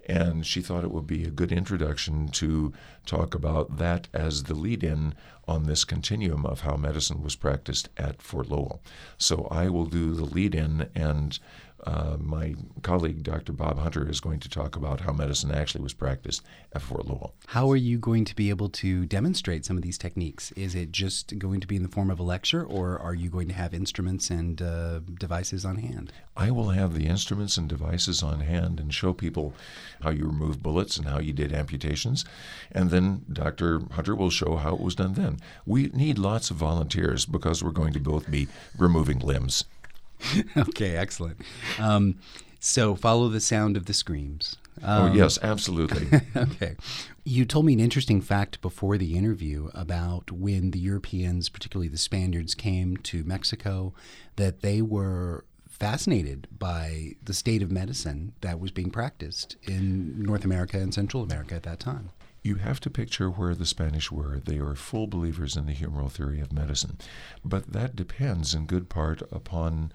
And 0.06 0.44
she 0.44 0.62
thought 0.62 0.82
it 0.82 0.90
would 0.90 1.06
be 1.06 1.24
a 1.24 1.30
good 1.30 1.52
introduction 1.52 2.28
to 2.28 2.72
talk 3.06 3.34
about 3.34 3.78
that 3.78 4.08
as 4.12 4.44
the 4.44 4.54
lead 4.54 4.82
in 4.82 5.14
on 5.46 5.64
this 5.64 5.84
continuum 5.84 6.44
of 6.44 6.62
how 6.62 6.76
medicine 6.76 7.22
was 7.22 7.36
practiced 7.36 7.88
at 7.96 8.20
Fort 8.20 8.48
Lowell. 8.48 8.80
So 9.16 9.46
I 9.50 9.68
will 9.68 9.86
do 9.86 10.14
the 10.14 10.24
lead 10.24 10.54
in 10.54 10.88
and 10.94 11.38
uh, 11.84 12.16
my 12.20 12.54
colleague, 12.82 13.22
Dr. 13.24 13.52
Bob 13.52 13.78
Hunter, 13.78 14.08
is 14.08 14.20
going 14.20 14.38
to 14.40 14.48
talk 14.48 14.76
about 14.76 15.00
how 15.00 15.12
medicine 15.12 15.50
actually 15.50 15.82
was 15.82 15.92
practiced 15.92 16.42
at 16.72 16.82
Fort 16.82 17.06
Lowell. 17.06 17.34
How 17.46 17.68
are 17.70 17.76
you 17.76 17.98
going 17.98 18.24
to 18.26 18.36
be 18.36 18.50
able 18.50 18.68
to 18.70 19.04
demonstrate 19.06 19.64
some 19.64 19.76
of 19.76 19.82
these 19.82 19.98
techniques? 19.98 20.52
Is 20.52 20.74
it 20.74 20.92
just 20.92 21.38
going 21.38 21.60
to 21.60 21.66
be 21.66 21.76
in 21.76 21.82
the 21.82 21.88
form 21.88 22.10
of 22.10 22.20
a 22.20 22.22
lecture, 22.22 22.64
or 22.64 22.98
are 23.00 23.14
you 23.14 23.30
going 23.30 23.48
to 23.48 23.54
have 23.54 23.74
instruments 23.74 24.30
and 24.30 24.62
uh, 24.62 25.00
devices 25.18 25.64
on 25.64 25.76
hand? 25.76 26.12
I 26.36 26.50
will 26.50 26.70
have 26.70 26.81
the 26.88 27.06
instruments 27.06 27.56
and 27.56 27.68
devices 27.68 28.22
on 28.22 28.40
hand 28.40 28.80
and 28.80 28.92
show 28.92 29.12
people 29.12 29.54
how 30.02 30.10
you 30.10 30.26
remove 30.26 30.62
bullets 30.62 30.96
and 30.96 31.06
how 31.06 31.18
you 31.18 31.32
did 31.32 31.52
amputations. 31.52 32.24
And 32.70 32.90
then 32.90 33.24
Dr. 33.32 33.82
Hunter 33.92 34.14
will 34.14 34.30
show 34.30 34.56
how 34.56 34.74
it 34.74 34.80
was 34.80 34.94
done 34.94 35.14
then. 35.14 35.38
We 35.66 35.88
need 35.88 36.18
lots 36.18 36.50
of 36.50 36.56
volunteers 36.56 37.24
because 37.26 37.62
we're 37.62 37.70
going 37.70 37.92
to 37.94 38.00
both 38.00 38.30
be 38.30 38.48
removing 38.76 39.20
limbs. 39.20 39.64
okay, 40.56 40.96
excellent. 40.96 41.40
Um, 41.78 42.18
so 42.60 42.94
follow 42.94 43.28
the 43.28 43.40
sound 43.40 43.76
of 43.76 43.86
the 43.86 43.94
screams. 43.94 44.56
Oh, 44.82 45.04
um, 45.04 45.12
oh, 45.12 45.14
yes, 45.14 45.38
absolutely. 45.42 46.20
okay. 46.36 46.76
You 47.24 47.44
told 47.44 47.66
me 47.66 47.72
an 47.72 47.80
interesting 47.80 48.20
fact 48.20 48.60
before 48.60 48.98
the 48.98 49.16
interview 49.16 49.70
about 49.74 50.30
when 50.30 50.70
the 50.70 50.78
Europeans, 50.78 51.48
particularly 51.48 51.88
the 51.88 51.98
Spaniards, 51.98 52.54
came 52.54 52.96
to 52.98 53.24
Mexico, 53.24 53.92
that 54.36 54.60
they 54.60 54.80
were 54.82 55.44
fascinated 55.82 56.46
by 56.60 57.16
the 57.24 57.34
state 57.34 57.60
of 57.60 57.68
medicine 57.68 58.32
that 58.40 58.60
was 58.60 58.70
being 58.70 58.88
practiced 58.88 59.56
in 59.64 60.22
North 60.22 60.44
America 60.44 60.78
and 60.78 60.94
Central 60.94 61.24
America 61.24 61.56
at 61.56 61.64
that 61.64 61.80
time 61.80 62.10
you 62.44 62.56
have 62.56 62.80
to 62.80 62.90
picture 62.90 63.30
where 63.30 63.54
the 63.54 63.66
Spanish 63.66 64.10
were. 64.10 64.40
They 64.40 64.58
are 64.58 64.74
full 64.74 65.06
believers 65.06 65.56
in 65.56 65.66
the 65.66 65.74
humoral 65.74 66.10
theory 66.10 66.40
of 66.40 66.52
medicine. 66.52 66.98
But 67.44 67.72
that 67.72 67.94
depends 67.94 68.52
in 68.52 68.66
good 68.66 68.88
part 68.88 69.22
upon 69.30 69.92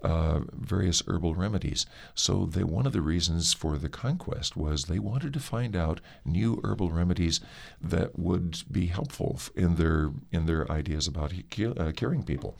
uh, 0.00 0.42
various 0.52 1.02
herbal 1.08 1.34
remedies. 1.34 1.86
So 2.14 2.46
they, 2.46 2.62
one 2.62 2.86
of 2.86 2.92
the 2.92 3.00
reasons 3.00 3.52
for 3.52 3.78
the 3.78 3.88
conquest 3.88 4.56
was 4.56 4.84
they 4.84 5.00
wanted 5.00 5.32
to 5.32 5.40
find 5.40 5.74
out 5.74 6.00
new 6.24 6.60
herbal 6.62 6.92
remedies 6.92 7.40
that 7.80 8.16
would 8.16 8.62
be 8.70 8.86
helpful 8.86 9.40
in 9.56 9.74
their 9.74 10.12
in 10.30 10.46
their 10.46 10.70
ideas 10.70 11.08
about 11.08 11.32
uh, 11.32 11.92
curing 11.96 12.22
people. 12.22 12.56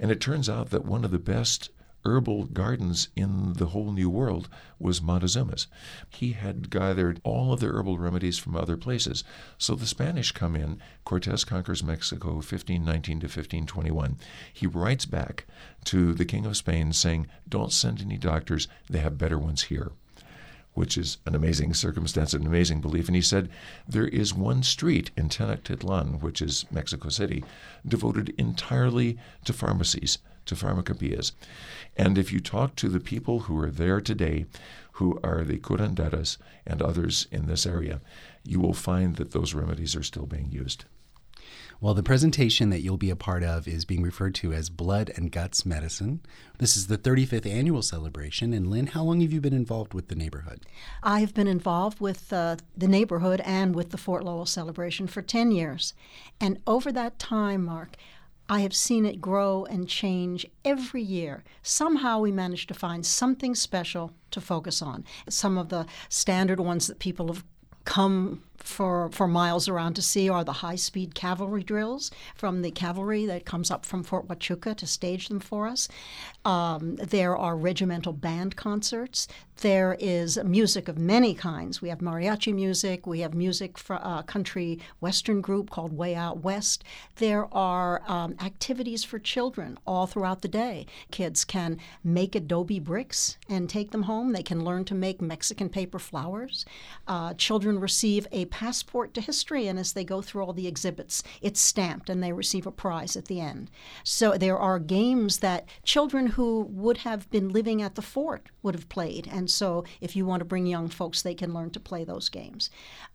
And 0.00 0.10
it 0.10 0.20
turns 0.20 0.48
out 0.48 0.70
that 0.70 0.84
one 0.84 1.04
of 1.04 1.12
the 1.12 1.20
best 1.20 1.70
herbal 2.04 2.46
gardens 2.46 3.08
in 3.14 3.54
the 3.54 3.66
whole 3.66 3.92
New 3.92 4.10
World 4.10 4.48
was 4.78 5.00
Montezuma's. 5.00 5.66
He 6.10 6.32
had 6.32 6.70
gathered 6.70 7.20
all 7.24 7.52
of 7.52 7.60
the 7.60 7.68
herbal 7.68 7.98
remedies 7.98 8.38
from 8.38 8.56
other 8.56 8.76
places. 8.76 9.24
So 9.58 9.74
the 9.74 9.86
Spanish 9.86 10.32
come 10.32 10.56
in, 10.56 10.80
Cortes 11.04 11.44
conquers 11.44 11.82
Mexico 11.82 12.34
1519 12.34 13.20
to 13.20 13.26
1521. 13.26 14.18
He 14.52 14.66
writes 14.66 15.06
back 15.06 15.46
to 15.84 16.14
the 16.14 16.24
King 16.24 16.46
of 16.46 16.56
Spain 16.56 16.92
saying, 16.92 17.26
Don't 17.48 17.72
send 17.72 18.00
any 18.00 18.18
doctors, 18.18 18.68
they 18.88 18.98
have 18.98 19.18
better 19.18 19.38
ones 19.38 19.62
here 19.62 19.92
which 20.74 20.96
is 20.96 21.18
an 21.26 21.34
amazing 21.34 21.74
circumstance, 21.74 22.32
an 22.32 22.46
amazing 22.46 22.80
belief. 22.80 23.06
And 23.06 23.14
he 23.14 23.20
said, 23.20 23.50
There 23.86 24.08
is 24.08 24.32
one 24.32 24.62
street 24.62 25.10
in 25.16 25.28
Tenochtitlan, 25.28 26.22
which 26.22 26.40
is 26.40 26.64
Mexico 26.70 27.10
City, 27.10 27.44
devoted 27.86 28.34
entirely 28.38 29.18
to 29.44 29.52
pharmacies 29.52 30.16
to 30.46 30.54
pharmacopoeias. 30.54 31.32
And 31.96 32.18
if 32.18 32.32
you 32.32 32.40
talk 32.40 32.76
to 32.76 32.88
the 32.88 33.00
people 33.00 33.40
who 33.40 33.58
are 33.60 33.70
there 33.70 34.00
today, 34.00 34.46
who 34.92 35.18
are 35.22 35.44
the 35.44 35.58
curanderas 35.58 36.38
and 36.66 36.82
others 36.82 37.26
in 37.30 37.46
this 37.46 37.66
area, 37.66 38.00
you 38.44 38.60
will 38.60 38.74
find 38.74 39.16
that 39.16 39.32
those 39.32 39.54
remedies 39.54 39.96
are 39.96 40.02
still 40.02 40.26
being 40.26 40.50
used. 40.50 40.84
Well, 41.82 41.94
the 41.94 42.02
presentation 42.04 42.70
that 42.70 42.80
you'll 42.80 42.96
be 42.96 43.10
a 43.10 43.16
part 43.16 43.42
of 43.42 43.66
is 43.66 43.84
being 43.84 44.02
referred 44.02 44.36
to 44.36 44.52
as 44.52 44.70
Blood 44.70 45.10
and 45.16 45.32
Guts 45.32 45.66
Medicine. 45.66 46.20
This 46.58 46.76
is 46.76 46.86
the 46.86 46.96
35th 46.96 47.44
annual 47.44 47.82
celebration. 47.82 48.52
And 48.52 48.68
Lynn, 48.68 48.86
how 48.86 49.02
long 49.02 49.20
have 49.20 49.32
you 49.32 49.40
been 49.40 49.52
involved 49.52 49.92
with 49.92 50.06
the 50.06 50.14
neighborhood? 50.14 50.60
I've 51.02 51.34
been 51.34 51.48
involved 51.48 52.00
with 52.00 52.32
uh, 52.32 52.58
the 52.76 52.86
neighborhood 52.86 53.42
and 53.44 53.74
with 53.74 53.90
the 53.90 53.98
Fort 53.98 54.24
Lowell 54.24 54.46
celebration 54.46 55.08
for 55.08 55.22
10 55.22 55.50
years. 55.50 55.92
And 56.40 56.60
over 56.68 56.92
that 56.92 57.18
time, 57.18 57.64
Mark, 57.64 57.96
I 58.52 58.60
have 58.60 58.74
seen 58.74 59.06
it 59.06 59.18
grow 59.18 59.64
and 59.64 59.88
change 59.88 60.44
every 60.62 61.00
year. 61.00 61.42
Somehow 61.62 62.20
we 62.20 62.30
manage 62.30 62.66
to 62.66 62.74
find 62.74 63.06
something 63.06 63.54
special 63.54 64.12
to 64.30 64.42
focus 64.42 64.82
on. 64.82 65.06
Some 65.26 65.56
of 65.56 65.70
the 65.70 65.86
standard 66.10 66.60
ones 66.60 66.86
that 66.86 66.98
people 66.98 67.28
have 67.28 67.44
come 67.86 68.42
for, 68.62 69.10
for 69.10 69.28
miles 69.28 69.68
around 69.68 69.94
to 69.94 70.02
see 70.02 70.28
are 70.28 70.44
the 70.44 70.52
high 70.52 70.76
speed 70.76 71.14
cavalry 71.14 71.62
drills 71.62 72.10
from 72.34 72.62
the 72.62 72.70
cavalry 72.70 73.26
that 73.26 73.44
comes 73.44 73.70
up 73.70 73.84
from 73.84 74.02
Fort 74.02 74.28
Huachuca 74.28 74.76
to 74.76 74.86
stage 74.86 75.28
them 75.28 75.40
for 75.40 75.66
us. 75.66 75.88
Um, 76.44 76.96
there 76.96 77.36
are 77.36 77.56
regimental 77.56 78.12
band 78.12 78.56
concerts. 78.56 79.28
There 79.58 79.96
is 80.00 80.38
music 80.42 80.88
of 80.88 80.98
many 80.98 81.34
kinds. 81.34 81.80
We 81.80 81.88
have 81.90 82.00
mariachi 82.00 82.52
music. 82.52 83.06
We 83.06 83.20
have 83.20 83.32
music 83.34 83.78
for 83.78 83.96
a 84.02 84.24
country 84.26 84.80
western 85.00 85.40
group 85.40 85.70
called 85.70 85.96
Way 85.96 86.16
Out 86.16 86.42
West. 86.42 86.82
There 87.16 87.46
are 87.54 88.02
um, 88.08 88.34
activities 88.40 89.04
for 89.04 89.20
children 89.20 89.78
all 89.86 90.06
throughout 90.06 90.42
the 90.42 90.48
day. 90.48 90.86
Kids 91.12 91.44
can 91.44 91.78
make 92.02 92.34
adobe 92.34 92.80
bricks 92.80 93.36
and 93.48 93.68
take 93.68 93.92
them 93.92 94.04
home. 94.04 94.32
They 94.32 94.42
can 94.42 94.64
learn 94.64 94.84
to 94.86 94.94
make 94.94 95.22
Mexican 95.22 95.68
paper 95.68 96.00
flowers. 96.00 96.64
Uh, 97.06 97.34
children 97.34 97.78
receive 97.78 98.26
a 98.32 98.46
passport 98.52 99.14
to 99.14 99.22
history, 99.22 99.66
and 99.66 99.78
as 99.78 99.94
they 99.94 100.04
go 100.04 100.20
through 100.20 100.44
all 100.44 100.52
the 100.52 100.68
exhibits, 100.68 101.22
it's 101.40 101.60
stamped 101.60 102.10
and 102.10 102.22
they 102.22 102.32
receive 102.32 102.66
a 102.66 102.70
prize 102.70 103.16
at 103.16 103.24
the 103.24 103.40
end. 103.40 103.70
So 104.04 104.36
there 104.36 104.58
are 104.58 104.78
games 104.78 105.38
that 105.38 105.66
children 105.82 106.26
who 106.28 106.68
would 106.70 106.98
have 106.98 107.28
been 107.30 107.48
living 107.48 107.80
at 107.80 107.94
the 107.94 108.02
fort 108.02 108.50
would 108.62 108.74
have 108.74 108.90
played, 108.90 109.26
and 109.32 109.50
so 109.50 109.84
if 110.02 110.14
you 110.14 110.26
want 110.26 110.40
to 110.40 110.44
bring 110.44 110.66
young 110.66 110.88
folks, 110.88 111.22
they 111.22 111.34
can 111.34 111.54
learn 111.54 111.70
to 111.70 111.80
play 111.80 112.04
those 112.04 112.28
games. 112.28 112.68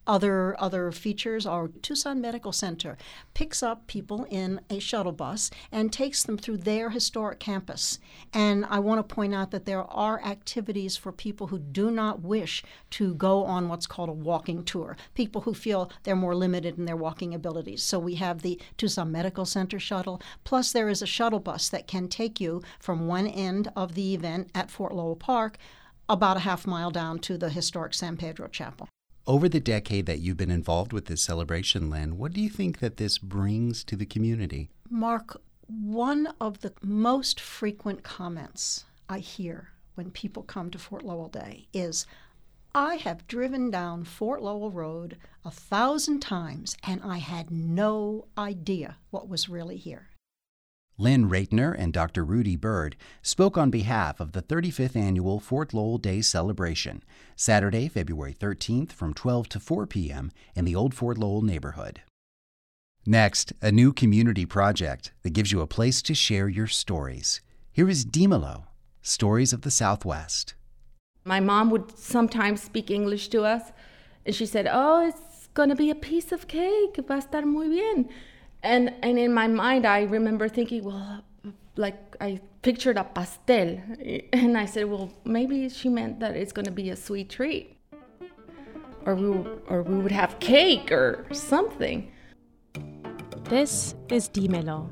Other 0.07 0.55
other 0.59 0.91
features 0.91 1.45
are 1.45 1.67
Tucson 1.67 2.21
Medical 2.21 2.53
Center 2.53 2.97
picks 3.33 3.61
up 3.61 3.87
people 3.87 4.25
in 4.29 4.61
a 4.69 4.79
shuttle 4.79 5.11
bus 5.11 5.51
and 5.69 5.91
takes 5.91 6.23
them 6.23 6.37
through 6.37 6.57
their 6.57 6.89
historic 6.89 7.39
campus. 7.39 7.99
And 8.33 8.65
I 8.69 8.79
want 8.79 8.99
to 8.99 9.15
point 9.15 9.35
out 9.35 9.51
that 9.51 9.65
there 9.65 9.83
are 9.83 10.23
activities 10.23 10.95
for 10.95 11.11
people 11.11 11.47
who 11.47 11.59
do 11.59 11.91
not 11.91 12.21
wish 12.21 12.63
to 12.91 13.13
go 13.15 13.43
on 13.43 13.67
what's 13.67 13.85
called 13.85 14.07
a 14.07 14.13
walking 14.13 14.63
tour. 14.63 14.95
People 15.13 15.26
who 15.41 15.53
feel 15.53 15.91
they're 16.03 16.15
more 16.15 16.35
limited 16.35 16.77
in 16.77 16.85
their 16.85 16.95
walking 16.95 17.33
abilities. 17.33 17.83
So 17.83 17.99
we 17.99 18.15
have 18.15 18.41
the 18.41 18.59
Tucson 18.77 19.11
Medical 19.11 19.45
Center 19.45 19.79
shuttle, 19.79 20.21
plus 20.43 20.71
there 20.71 20.89
is 20.89 21.01
a 21.01 21.07
shuttle 21.07 21.39
bus 21.39 21.69
that 21.69 21.87
can 21.87 22.07
take 22.07 22.39
you 22.39 22.61
from 22.79 23.07
one 23.07 23.27
end 23.27 23.71
of 23.75 23.93
the 23.95 24.13
event 24.13 24.49
at 24.55 24.71
Fort 24.71 24.93
Lowell 24.93 25.15
Park 25.15 25.57
about 26.09 26.37
a 26.37 26.41
half 26.41 26.65
mile 26.65 26.91
down 26.91 27.19
to 27.19 27.37
the 27.37 27.49
historic 27.49 27.93
San 27.93 28.17
Pedro 28.17 28.47
Chapel. 28.47 28.87
Over 29.25 29.49
the 29.49 29.59
decade 29.59 30.05
that 30.05 30.19
you've 30.19 30.37
been 30.37 30.49
involved 30.49 30.93
with 30.93 31.05
this 31.05 31.21
celebration, 31.21 31.89
Lynn, 31.89 32.17
what 32.17 32.31
do 32.31 32.39
you 32.39 32.49
think 32.49 32.79
that 32.79 32.95
this 32.95 33.17
brings 33.17 33.83
to 33.83 33.97
the 33.97 34.05
community? 34.05 34.69
Mark, 34.89 35.41
one 35.67 36.29
of 36.39 36.61
the 36.61 36.71
most 36.81 37.41
frequent 37.41 38.03
comments 38.03 38.85
I 39.09 39.19
hear 39.19 39.71
when 39.95 40.11
people 40.11 40.43
come 40.43 40.69
to 40.71 40.79
Fort 40.79 41.03
Lowell 41.03 41.27
Day 41.27 41.67
is, 41.73 42.05
I 42.79 42.97
have 42.97 43.25
driven 43.25 43.71
down 43.71 44.03
Fort 44.03 44.43
Lowell 44.43 44.69
Road 44.69 45.17
a 45.43 45.49
thousand 45.49 46.19
times 46.19 46.77
and 46.83 47.01
I 47.03 47.17
had 47.17 47.49
no 47.49 48.27
idea 48.37 48.97
what 49.09 49.27
was 49.27 49.49
really 49.49 49.77
here. 49.77 50.09
Lynn 50.95 51.27
Reitner 51.27 51.75
and 51.75 51.91
Dr. 51.91 52.23
Rudy 52.23 52.55
Bird 52.55 52.95
spoke 53.23 53.57
on 53.57 53.71
behalf 53.71 54.19
of 54.19 54.33
the 54.33 54.43
35th 54.43 54.95
annual 54.95 55.39
Fort 55.39 55.73
Lowell 55.73 55.97
Day 55.97 56.21
celebration, 56.21 57.01
Saturday, 57.35 57.87
February 57.87 58.35
13th 58.35 58.91
from 58.91 59.15
12 59.15 59.49
to 59.49 59.59
4 59.59 59.87
p.m. 59.87 60.31
in 60.55 60.63
the 60.63 60.75
Old 60.75 60.93
Fort 60.93 61.17
Lowell 61.17 61.41
neighborhood. 61.41 62.03
Next, 63.07 63.53
a 63.59 63.71
new 63.71 63.91
community 63.91 64.45
project 64.45 65.13
that 65.23 65.31
gives 65.31 65.51
you 65.51 65.61
a 65.61 65.67
place 65.67 66.03
to 66.03 66.13
share 66.13 66.47
your 66.47 66.67
stories. 66.67 67.41
Here 67.71 67.89
is 67.89 68.05
Dimelo, 68.05 68.65
Stories 69.01 69.51
of 69.51 69.63
the 69.63 69.71
Southwest. 69.71 70.53
My 71.27 71.41
mom 71.41 71.69
would 71.71 71.97
sometimes 71.97 72.61
speak 72.63 72.89
English 72.89 73.27
to 73.29 73.43
us, 73.43 73.73
and 74.25 74.33
she 74.33 74.45
said, 74.45 74.67
Oh, 74.71 75.05
it's 75.05 75.49
to 75.65 75.75
be 75.75 75.89
a 75.89 75.95
piece 75.95 76.31
of 76.31 76.47
cake. 76.47 76.97
Va 77.07 77.15
a 77.15 77.17
estar 77.17 77.43
muy 77.43 77.67
bien. 77.67 78.09
And, 78.63 78.93
and 79.01 79.17
in 79.17 79.33
my 79.33 79.47
mind, 79.47 79.85
I 79.85 80.03
remember 80.03 80.47
thinking, 80.47 80.83
well, 80.83 81.23
like 81.75 81.97
I 82.21 82.39
pictured 82.61 82.97
a 82.97 83.03
pastel. 83.03 83.79
And 84.33 84.57
I 84.57 84.65
said, 84.65 84.85
well, 84.85 85.11
maybe 85.25 85.69
she 85.69 85.89
meant 85.89 86.19
that 86.19 86.35
it's 86.35 86.53
to 86.53 86.71
be 86.71 86.89
a 86.89 86.95
sweet 86.95 87.29
treat. 87.29 87.77
Or 89.05 89.15
we, 89.15 89.27
or 89.67 89.83
we 89.83 89.97
would 89.97 90.11
have 90.11 90.39
cake 90.39 90.91
or 90.91 91.25
something. 91.31 92.11
This 93.45 93.95
is 94.09 94.27
Dimelo, 94.29 94.89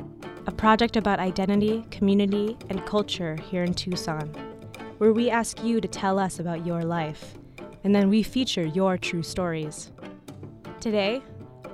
a 0.48 0.52
project 0.52 0.96
about 0.96 1.20
identity, 1.20 1.86
community, 1.92 2.58
and 2.70 2.86
culture 2.86 3.36
here 3.52 3.64
in 3.64 3.74
Tucson, 3.74 4.32
where 4.98 5.12
we 5.12 5.30
ask 5.30 5.64
you 5.64 5.82
to 5.82 5.88
tell 5.88 6.18
us 6.18 6.40
about 6.40 6.66
your 6.66 6.84
life, 6.84 7.36
and 7.84 7.94
then 7.94 8.10
we 8.10 8.24
feature 8.24 8.66
your 8.66 8.98
true 8.98 9.24
stories. 9.24 9.92
Today, 10.80 11.22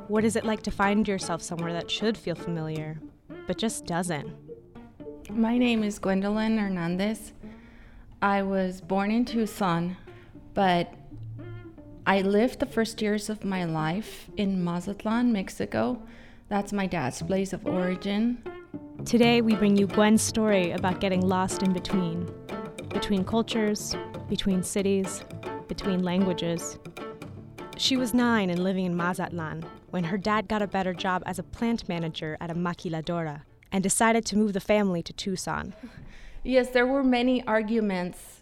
what 0.08 0.24
is 0.24 0.36
it 0.36 0.44
like 0.44 0.64
to 0.64 0.72
find 0.72 1.08
yourself 1.08 1.42
somewhere 1.42 1.74
that 1.74 1.90
should 1.90 2.18
feel 2.18 2.36
familiar, 2.36 3.00
but 3.46 3.58
just 3.58 3.86
doesn't? 3.86 4.30
My 5.30 5.58
name 5.58 5.84
is 5.84 6.00
Gwendolyn 6.00 6.58
Hernandez. 6.58 7.34
I 8.22 8.42
was 8.42 8.82
born 8.82 9.12
in 9.12 9.26
Tucson, 9.26 9.96
but 10.54 10.94
I 12.08 12.22
lived 12.22 12.60
the 12.60 12.66
first 12.66 13.02
years 13.02 13.30
of 13.30 13.46
my 13.46 13.66
life 13.66 14.30
in 14.36 14.64
Mazatlan, 14.64 15.32
Mexico. 15.32 16.02
That's 16.50 16.74
my 16.74 16.88
dad's 16.88 17.22
place 17.22 17.54
of 17.54 17.66
origin. 17.68 18.44
Today, 19.06 19.42
we 19.42 19.56
bring 19.56 19.78
you 19.78 19.88
Gwen's 19.88 20.22
story 20.22 20.72
about 20.72 21.00
getting 21.00 21.22
lost 21.22 21.64
in 21.64 21.72
between 21.72 22.28
between 22.94 23.24
cultures, 23.24 23.96
between 24.30 24.64
cities, 24.64 25.24
between 25.68 26.04
languages. 26.04 26.78
She 27.78 27.98
was 27.98 28.14
nine 28.14 28.50
and 28.50 28.64
living 28.64 28.86
in 28.86 28.96
Mazatlan 28.96 29.64
when 29.90 30.04
her 30.04 30.18
dad 30.18 30.48
got 30.48 30.62
a 30.62 30.68
better 30.68 30.94
job 30.94 31.24
as 31.26 31.40
a 31.40 31.44
plant 31.44 31.88
manager 31.90 32.38
at 32.40 32.52
a 32.52 32.56
maquiladora 32.56 33.42
and 33.72 33.82
decided 33.82 34.26
to 34.26 34.38
move 34.38 34.54
the 34.54 34.60
family 34.60 35.02
to 35.04 35.14
Tucson. 35.14 35.74
Yes, 36.44 36.70
there 36.70 36.88
were 36.88 37.04
many 37.04 37.46
arguments 37.46 38.42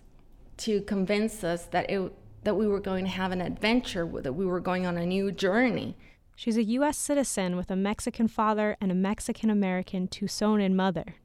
to 0.55 0.79
convince 0.83 1.43
us 1.43 1.65
that 1.65 1.89
it, 1.89 2.13
that 2.45 2.55
we 2.55 2.65
were 2.65 2.79
going 2.79 3.03
to 3.03 3.11
have 3.11 3.33
an 3.33 3.41
adventure, 3.41 4.09
that 4.21 4.31
we 4.31 4.45
were 4.45 4.61
going 4.61 4.85
on 4.85 4.97
a 4.97 5.05
new 5.05 5.33
journey. 5.33 5.97
She's 6.33 6.55
a 6.55 6.63
U.S. 6.63 6.97
citizen 6.97 7.57
with 7.57 7.69
a 7.69 7.75
Mexican 7.75 8.29
father 8.29 8.77
and 8.79 8.89
a 8.89 8.95
Mexican 8.95 9.49
American 9.49 10.07
Tucsonan 10.07 10.75
mother. 10.75 11.15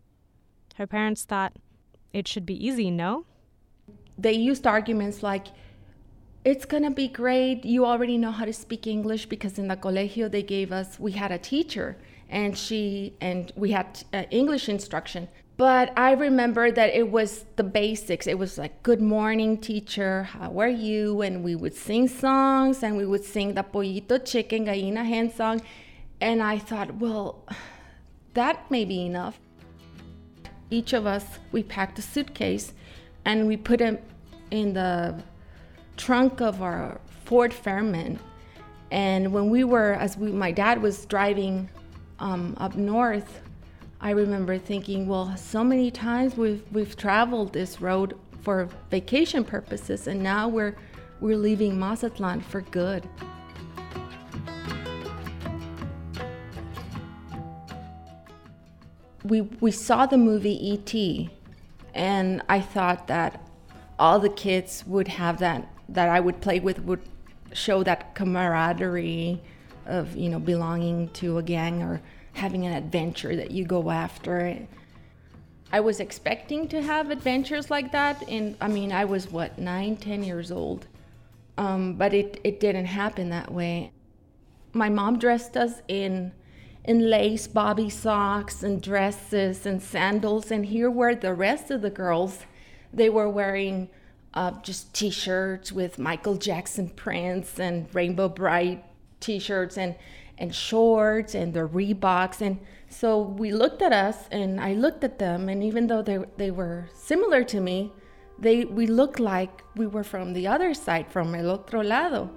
Her 0.74 0.88
parents 0.88 1.22
thought 1.22 1.52
it 2.14 2.28
should 2.28 2.46
be 2.46 2.66
easy, 2.66 2.90
no? 2.90 3.26
They 4.16 4.32
used 4.32 4.66
arguments 4.66 5.22
like, 5.22 5.48
it's 6.44 6.64
gonna 6.64 6.92
be 6.92 7.08
great. 7.08 7.64
You 7.64 7.84
already 7.84 8.16
know 8.16 8.30
how 8.30 8.44
to 8.44 8.52
speak 8.52 8.86
English 8.86 9.26
because 9.26 9.58
in 9.58 9.66
the 9.66 9.76
colegio 9.76 10.30
they 10.30 10.42
gave 10.42 10.70
us, 10.72 10.98
we 11.00 11.12
had 11.12 11.32
a 11.32 11.38
teacher 11.38 11.96
and 12.30 12.56
she, 12.56 13.14
and 13.20 13.52
we 13.56 13.72
had 13.72 14.04
uh, 14.12 14.22
English 14.30 14.68
instruction. 14.68 15.28
But 15.56 15.92
I 15.96 16.12
remember 16.12 16.70
that 16.70 16.94
it 16.94 17.10
was 17.10 17.44
the 17.56 17.64
basics. 17.64 18.26
It 18.26 18.38
was 18.38 18.58
like, 18.58 18.82
good 18.82 19.00
morning, 19.00 19.58
teacher. 19.58 20.24
How 20.24 20.58
are 20.60 20.68
you? 20.68 21.22
And 21.22 21.42
we 21.42 21.54
would 21.56 21.74
sing 21.74 22.08
songs 22.08 22.82
and 22.82 22.96
we 22.96 23.06
would 23.06 23.24
sing 23.24 23.54
the 23.54 23.62
pollito 23.62 24.24
chicken, 24.24 24.66
gallina 24.66 25.04
hen 25.04 25.32
song. 25.32 25.62
And 26.20 26.42
I 26.42 26.58
thought, 26.58 26.96
well, 26.96 27.44
that 28.34 28.70
may 28.70 28.84
be 28.84 29.04
enough. 29.06 29.38
Each 30.74 30.92
of 30.92 31.06
us, 31.06 31.24
we 31.52 31.62
packed 31.62 32.00
a 32.00 32.02
suitcase 32.02 32.72
and 33.24 33.46
we 33.46 33.56
put 33.56 33.80
it 33.80 34.02
in 34.50 34.72
the 34.72 35.22
trunk 35.96 36.40
of 36.40 36.62
our 36.62 37.00
Ford 37.24 37.54
Fairmont. 37.54 38.18
And 38.90 39.32
when 39.32 39.50
we 39.50 39.62
were, 39.62 39.92
as 39.92 40.16
we, 40.16 40.32
my 40.32 40.50
dad 40.50 40.82
was 40.82 41.06
driving 41.06 41.68
um, 42.18 42.56
up 42.58 42.74
north, 42.74 43.40
I 44.00 44.10
remember 44.10 44.58
thinking, 44.58 45.06
well, 45.06 45.36
so 45.36 45.62
many 45.62 45.92
times 45.92 46.36
we've 46.36 46.64
we've 46.72 46.96
traveled 46.96 47.52
this 47.52 47.80
road 47.80 48.18
for 48.42 48.68
vacation 48.90 49.44
purposes, 49.44 50.08
and 50.08 50.20
now 50.22 50.48
we're 50.48 50.74
we're 51.20 51.36
leaving 51.36 51.78
Mazatlan 51.78 52.40
for 52.40 52.62
good. 52.62 53.08
We 59.24 59.40
we 59.40 59.70
saw 59.70 60.06
the 60.06 60.18
movie 60.18 60.58
E.T. 60.72 61.30
and 61.94 62.42
I 62.48 62.60
thought 62.60 63.06
that 63.08 63.40
all 63.98 64.18
the 64.18 64.28
kids 64.28 64.84
would 64.86 65.08
have 65.08 65.38
that 65.38 65.68
that 65.88 66.08
I 66.08 66.20
would 66.20 66.40
play 66.40 66.60
with 66.60 66.80
would 66.80 67.00
show 67.52 67.82
that 67.84 68.14
camaraderie 68.14 69.40
of 69.86 70.16
you 70.16 70.28
know 70.28 70.38
belonging 70.38 71.08
to 71.10 71.38
a 71.38 71.42
gang 71.42 71.82
or 71.82 72.00
having 72.34 72.66
an 72.66 72.72
adventure 72.72 73.34
that 73.36 73.50
you 73.50 73.64
go 73.64 73.90
after. 73.90 74.58
I 75.72 75.80
was 75.80 76.00
expecting 76.00 76.68
to 76.68 76.82
have 76.82 77.10
adventures 77.10 77.70
like 77.70 77.92
that, 77.92 78.28
and 78.28 78.56
I 78.60 78.68
mean 78.68 78.92
I 78.92 79.04
was 79.04 79.30
what 79.30 79.58
nine, 79.58 79.96
ten 79.96 80.22
years 80.22 80.52
old, 80.52 80.86
um, 81.56 81.94
but 81.94 82.12
it 82.12 82.40
it 82.44 82.60
didn't 82.60 82.86
happen 82.86 83.30
that 83.30 83.50
way. 83.50 83.92
My 84.72 84.88
mom 84.88 85.18
dressed 85.18 85.56
us 85.56 85.82
in 85.88 86.32
in 86.84 87.08
lace 87.08 87.46
bobby 87.46 87.88
socks 87.88 88.62
and 88.62 88.82
dresses 88.82 89.66
and 89.66 89.82
sandals, 89.82 90.50
and 90.50 90.66
here 90.66 90.90
were 90.90 91.14
the 91.14 91.34
rest 91.34 91.70
of 91.70 91.82
the 91.82 91.90
girls. 91.90 92.40
They 92.92 93.08
were 93.08 93.28
wearing 93.28 93.88
uh, 94.34 94.52
just 94.62 94.92
t-shirts 94.92 95.72
with 95.72 95.98
Michael 95.98 96.36
Jackson 96.36 96.88
prints 96.90 97.58
and 97.58 97.92
Rainbow 97.94 98.28
Brite 98.28 98.84
t-shirts 99.20 99.78
and 99.78 99.94
and 100.36 100.52
shorts 100.52 101.34
and 101.34 101.54
the 101.54 101.60
Reeboks 101.60 102.40
and 102.40 102.58
so 102.88 103.20
we 103.20 103.52
looked 103.52 103.82
at 103.82 103.92
us 103.92 104.28
and 104.30 104.60
I 104.60 104.74
looked 104.74 105.04
at 105.04 105.18
them 105.18 105.48
and 105.48 105.62
even 105.62 105.86
though 105.86 106.02
they 106.02 106.18
they 106.36 106.50
were 106.50 106.88
similar 106.94 107.44
to 107.44 107.60
me, 107.60 107.92
they 108.38 108.64
we 108.64 108.86
looked 108.86 109.20
like 109.20 109.62
we 109.76 109.86
were 109.86 110.04
from 110.04 110.32
the 110.32 110.46
other 110.46 110.74
side 110.74 111.06
from 111.10 111.34
el 111.34 111.50
otro 111.50 111.82
lado. 111.82 112.30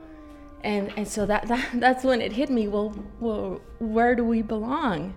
And 0.63 0.91
and 0.97 1.07
so 1.07 1.25
that, 1.25 1.47
that 1.51 1.67
that's 1.75 2.03
when 2.03 2.21
it 2.21 2.31
hit 2.31 2.49
me, 2.49 2.67
well, 2.67 2.95
well 3.19 3.61
where 3.79 4.15
do 4.15 4.23
we 4.23 4.41
belong? 4.41 5.15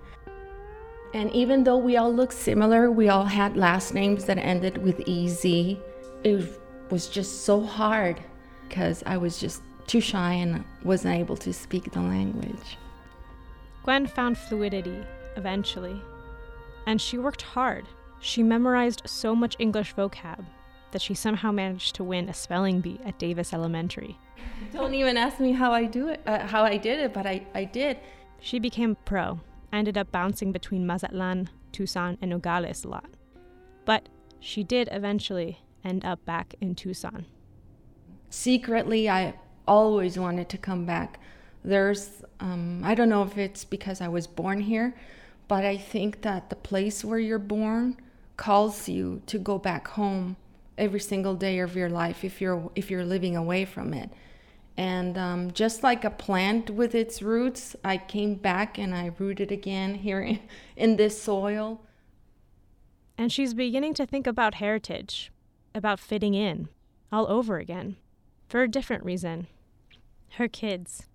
And 1.12 1.32
even 1.32 1.64
though 1.64 1.76
we 1.76 1.96
all 1.96 2.12
looked 2.12 2.34
similar, 2.34 2.90
we 2.90 3.08
all 3.08 3.24
had 3.24 3.56
last 3.56 3.94
names 3.94 4.26
that 4.26 4.38
ended 4.38 4.78
with 4.78 5.00
EZ. 5.08 5.44
It 6.22 6.60
was 6.90 7.08
just 7.08 7.44
so 7.44 7.60
hard 7.60 8.20
because 8.68 9.02
I 9.06 9.16
was 9.16 9.38
just 9.38 9.62
too 9.88 10.00
shy 10.00 10.34
and 10.34 10.64
wasn't 10.84 11.18
able 11.18 11.36
to 11.38 11.52
speak 11.52 11.90
the 11.90 12.00
language. 12.00 12.78
Gwen 13.82 14.06
found 14.06 14.38
fluidity 14.38 15.02
eventually, 15.36 16.00
and 16.86 17.00
she 17.00 17.18
worked 17.18 17.42
hard. 17.42 17.86
She 18.20 18.44
memorized 18.44 19.02
so 19.06 19.34
much 19.34 19.56
English 19.58 19.96
vocab 19.96 20.44
that 20.92 21.02
she 21.02 21.14
somehow 21.14 21.52
managed 21.52 21.94
to 21.96 22.04
win 22.04 22.28
a 22.28 22.34
spelling 22.34 22.80
bee 22.80 23.00
at 23.04 23.18
Davis 23.18 23.52
Elementary. 23.52 24.18
Don't 24.72 24.94
even 24.94 25.16
ask 25.16 25.40
me 25.40 25.52
how 25.52 25.72
I 25.72 25.84
do 25.84 26.08
it, 26.08 26.20
uh, 26.26 26.46
how 26.46 26.64
I 26.64 26.76
did 26.76 26.98
it, 26.98 27.12
but 27.12 27.26
I, 27.26 27.46
I 27.54 27.64
did. 27.64 27.98
She 28.40 28.58
became 28.58 28.96
pro, 29.04 29.40
ended 29.72 29.98
up 29.98 30.10
bouncing 30.10 30.52
between 30.52 30.86
Mazatlan, 30.86 31.50
Tucson, 31.72 32.18
and 32.20 32.30
Nogales 32.30 32.84
a 32.84 32.88
lot. 32.88 33.10
But 33.84 34.08
she 34.40 34.64
did 34.64 34.88
eventually 34.92 35.60
end 35.84 36.04
up 36.04 36.24
back 36.24 36.54
in 36.60 36.74
Tucson. 36.74 37.26
Secretly, 38.30 39.08
I 39.08 39.34
always 39.66 40.18
wanted 40.18 40.48
to 40.50 40.58
come 40.58 40.86
back. 40.86 41.20
There's, 41.64 42.22
um, 42.40 42.82
I 42.84 42.94
don't 42.94 43.08
know 43.08 43.22
if 43.22 43.36
it's 43.36 43.64
because 43.64 44.00
I 44.00 44.08
was 44.08 44.26
born 44.26 44.60
here, 44.60 44.94
but 45.48 45.64
I 45.64 45.76
think 45.76 46.22
that 46.22 46.48
the 46.48 46.56
place 46.56 47.04
where 47.04 47.18
you're 47.18 47.38
born 47.38 47.96
calls 48.36 48.88
you 48.88 49.20
to 49.26 49.38
go 49.38 49.58
back 49.58 49.88
home 49.88 50.36
every 50.80 50.98
single 51.00 51.34
day 51.34 51.60
of 51.60 51.76
your 51.76 51.90
life 51.90 52.24
if 52.24 52.40
you're 52.40 52.70
if 52.74 52.90
you're 52.90 53.04
living 53.04 53.36
away 53.36 53.64
from 53.64 53.92
it. 53.94 54.10
And 54.76 55.18
um, 55.18 55.50
just 55.50 55.82
like 55.82 56.04
a 56.04 56.10
plant 56.10 56.70
with 56.70 56.94
its 56.94 57.20
roots, 57.20 57.76
I 57.84 57.98
came 57.98 58.34
back 58.36 58.78
and 58.78 58.94
I 58.94 59.12
rooted 59.18 59.52
again 59.52 59.96
here 59.96 60.22
in, 60.22 60.40
in 60.76 60.96
this 60.96 61.20
soil. 61.20 61.82
And 63.18 63.30
she's 63.30 63.52
beginning 63.52 63.92
to 63.94 64.06
think 64.06 64.26
about 64.26 64.54
heritage, 64.54 65.30
about 65.74 66.00
fitting 66.00 66.32
in, 66.32 66.68
all 67.12 67.30
over 67.30 67.58
again, 67.58 67.96
for 68.48 68.62
a 68.62 68.68
different 68.68 69.04
reason. 69.04 69.48
Her 70.36 70.48
kids, 70.48 71.06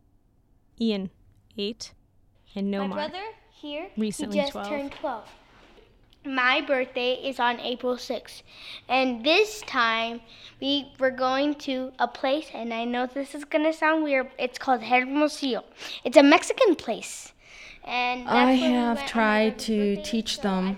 Ian, 0.80 1.10
eight, 1.58 1.94
and 2.54 2.72
Nomar, 2.72 2.90
My 2.90 2.96
brother 2.96 3.24
here, 3.50 3.88
recently 3.98 4.38
he 4.38 4.44
just 4.44 4.52
12. 4.52 4.68
turned 4.68 4.92
12. 4.92 5.30
My 6.26 6.62
birthday 6.62 7.14
is 7.14 7.40
on 7.40 7.60
April 7.60 7.96
6th. 7.96 8.42
And 8.90 9.24
this 9.26 9.62
time 9.62 10.22
we 10.62 10.92
were 11.00 11.12
going 11.12 11.56
to 11.56 11.92
a 12.00 12.08
place, 12.08 12.48
and 12.54 12.74
I 12.74 12.86
know 12.86 13.08
this 13.08 13.36
is 13.36 13.46
going 13.46 13.66
to 13.66 13.74
sound 13.74 14.04
weird. 14.04 14.30
It's 14.38 14.58
called 14.58 14.82
Hermosillo. 14.82 15.64
It's 16.04 16.18
a 16.18 16.24
Mexican 16.24 16.76
place. 16.76 17.34
And 17.84 18.28
I 18.28 18.54
have 18.54 19.06
tried 19.06 19.60
to 19.60 20.02
teach 20.04 20.42
them 20.42 20.78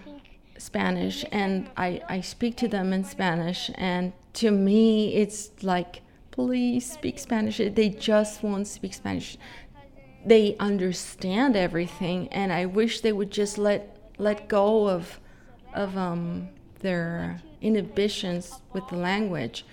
Spanish, 0.58 1.24
and 1.32 1.70
I, 1.78 2.02
I 2.10 2.22
speak 2.22 2.58
to 2.58 2.68
them 2.68 2.92
in 2.92 3.04
Spanish. 3.04 3.72
And 3.76 4.12
to 4.34 4.52
me, 4.52 5.16
it's 5.16 5.52
like, 5.64 6.02
please 6.32 6.92
speak 6.92 7.18
Spanish. 7.18 7.58
They 7.58 7.90
just 7.90 8.44
won't 8.44 8.68
speak 8.68 8.94
Spanish. 8.94 9.38
They 10.26 10.58
understand 10.60 11.56
everything, 11.56 12.28
and 12.30 12.52
I 12.52 12.66
wish 12.66 13.00
they 13.02 13.14
would 13.14 13.32
just 13.32 13.58
let 13.58 13.94
let 14.20 14.48
go 14.48 14.90
of 14.90 15.20
of 15.78 15.96
um, 15.98 16.50
their 16.80 17.40
inhibitions 17.62 18.62
with 18.74 18.88
the 18.90 18.98
language. 18.98 19.66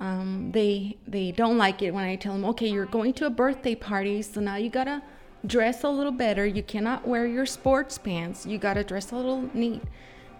Um, 0.00 0.50
they 0.52 0.96
they 1.06 1.30
don't 1.30 1.56
like 1.56 1.80
it 1.80 1.94
when 1.94 2.04
I 2.04 2.16
tell 2.16 2.32
them, 2.32 2.44
okay, 2.46 2.68
you're 2.68 2.86
going 2.86 3.12
to 3.14 3.26
a 3.26 3.30
birthday 3.30 3.76
party, 3.76 4.22
so 4.22 4.40
now 4.40 4.56
you 4.56 4.68
gotta 4.68 5.02
dress 5.46 5.84
a 5.84 5.88
little 5.88 6.12
better. 6.12 6.44
You 6.44 6.62
cannot 6.62 7.06
wear 7.06 7.26
your 7.26 7.46
sports 7.46 7.96
pants. 7.96 8.44
You 8.44 8.58
gotta 8.58 8.82
dress 8.82 9.12
a 9.12 9.16
little 9.16 9.48
neat. 9.54 9.82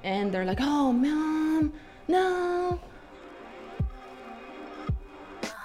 And 0.02 0.32
they're 0.32 0.44
like, 0.44 0.58
oh, 0.60 0.92
mom, 0.92 1.72
no. 2.08 2.80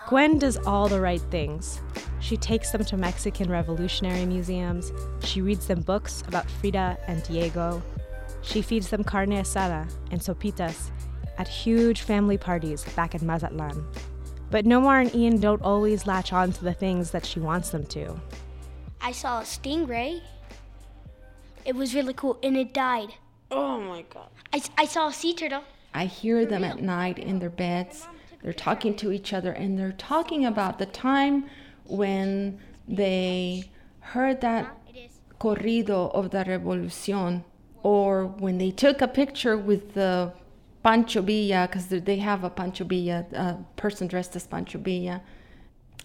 Gwen 0.07 0.39
does 0.39 0.57
all 0.65 0.87
the 0.87 1.01
right 1.01 1.21
things. 1.29 1.81
She 2.19 2.37
takes 2.37 2.71
them 2.71 2.83
to 2.85 2.97
Mexican 2.97 3.49
revolutionary 3.49 4.25
museums. 4.25 4.91
She 5.23 5.41
reads 5.41 5.67
them 5.67 5.81
books 5.81 6.23
about 6.27 6.49
Frida 6.49 6.97
and 7.07 7.23
Diego. 7.23 7.81
She 8.41 8.61
feeds 8.61 8.89
them 8.89 9.03
carne 9.03 9.31
asada 9.31 9.91
and 10.11 10.21
sopitas 10.21 10.91
at 11.37 11.47
huge 11.47 12.01
family 12.01 12.37
parties 12.37 12.83
back 12.95 13.15
in 13.15 13.25
Mazatlan. 13.25 13.85
But 14.51 14.65
Nomar 14.65 15.01
and 15.01 15.13
Ian 15.15 15.39
don't 15.39 15.61
always 15.61 16.07
latch 16.07 16.33
on 16.33 16.51
to 16.53 16.63
the 16.63 16.73
things 16.73 17.11
that 17.11 17.25
she 17.25 17.39
wants 17.39 17.69
them 17.69 17.85
to. 17.87 18.19
I 19.01 19.11
saw 19.11 19.39
a 19.39 19.43
stingray. 19.43 20.21
It 21.65 21.75
was 21.75 21.93
really 21.93 22.13
cool, 22.13 22.39
and 22.41 22.57
it 22.57 22.73
died. 22.73 23.13
Oh 23.51 23.79
my 23.79 24.03
god. 24.09 24.29
I, 24.51 24.61
I 24.77 24.85
saw 24.85 25.07
a 25.07 25.13
sea 25.13 25.33
turtle. 25.33 25.63
I 25.93 26.05
hear 26.05 26.45
them 26.45 26.63
at 26.63 26.81
night 26.81 27.19
in 27.19 27.39
their 27.39 27.49
beds. 27.49 28.07
They're 28.43 28.53
talking 28.53 28.95
to 28.97 29.11
each 29.11 29.33
other, 29.33 29.51
and 29.51 29.77
they're 29.77 29.91
talking 29.91 30.45
about 30.45 30.79
the 30.79 30.85
time 30.85 31.49
when 31.85 32.59
they 32.87 33.69
heard 33.99 34.41
that 34.41 34.75
corrido 35.39 36.13
of 36.13 36.31
the 36.31 36.43
revolucion 36.45 37.43
or 37.83 38.25
when 38.25 38.57
they 38.57 38.71
took 38.71 39.01
a 39.01 39.07
picture 39.07 39.57
with 39.57 39.93
the 39.93 40.33
Pancho 40.83 41.21
Villa, 41.21 41.67
because 41.67 41.87
they 41.87 42.17
have 42.17 42.43
a 42.43 42.49
Pancho 42.49 42.85
Villa, 42.85 43.25
a 43.33 43.57
person 43.75 44.07
dressed 44.07 44.35
as 44.35 44.47
Pancho 44.47 44.79
Villa. 44.79 45.21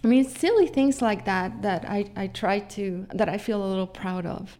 I 0.03 0.07
mean, 0.07 0.25
silly 0.25 0.67
things 0.67 1.01
like 1.01 1.25
that 1.25 1.61
that 1.61 1.85
I, 1.85 2.11
I 2.15 2.27
try 2.27 2.59
to, 2.59 3.07
that 3.13 3.29
I 3.29 3.37
feel 3.37 3.65
a 3.65 3.67
little 3.67 3.87
proud 3.87 4.25
of. 4.25 4.57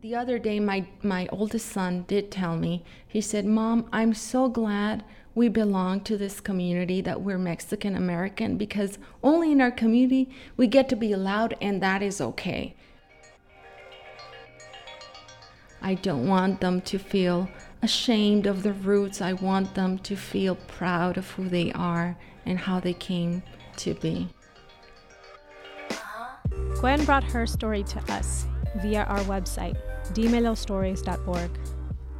The 0.00 0.14
other 0.14 0.38
day, 0.38 0.60
my, 0.60 0.86
my 1.02 1.28
oldest 1.30 1.66
son 1.70 2.04
did 2.08 2.30
tell 2.30 2.56
me, 2.56 2.84
he 3.06 3.20
said, 3.20 3.46
Mom, 3.46 3.88
I'm 3.92 4.12
so 4.14 4.48
glad 4.48 5.04
we 5.34 5.48
belong 5.48 6.00
to 6.02 6.16
this 6.16 6.40
community, 6.40 7.00
that 7.00 7.20
we're 7.20 7.38
Mexican 7.38 7.96
American, 7.96 8.56
because 8.56 8.98
only 9.22 9.52
in 9.52 9.60
our 9.60 9.70
community 9.70 10.30
we 10.56 10.66
get 10.66 10.88
to 10.88 10.96
be 10.96 11.14
loud, 11.16 11.56
and 11.60 11.82
that 11.82 12.02
is 12.02 12.20
okay. 12.20 12.76
I 15.84 15.96
don't 15.96 16.26
want 16.26 16.62
them 16.62 16.80
to 16.80 16.98
feel 16.98 17.46
ashamed 17.82 18.46
of 18.46 18.62
their 18.62 18.72
roots. 18.72 19.20
I 19.20 19.34
want 19.34 19.74
them 19.74 19.98
to 19.98 20.16
feel 20.16 20.54
proud 20.54 21.18
of 21.18 21.30
who 21.32 21.46
they 21.46 21.72
are 21.72 22.16
and 22.46 22.58
how 22.58 22.80
they 22.80 22.94
came 22.94 23.42
to 23.76 23.92
be. 23.92 24.30
Gwen 26.80 27.04
brought 27.04 27.24
her 27.24 27.46
story 27.46 27.82
to 27.82 28.12
us 28.12 28.46
via 28.76 29.04
our 29.04 29.20
website, 29.20 29.76
dimelostories.org. 30.14 31.50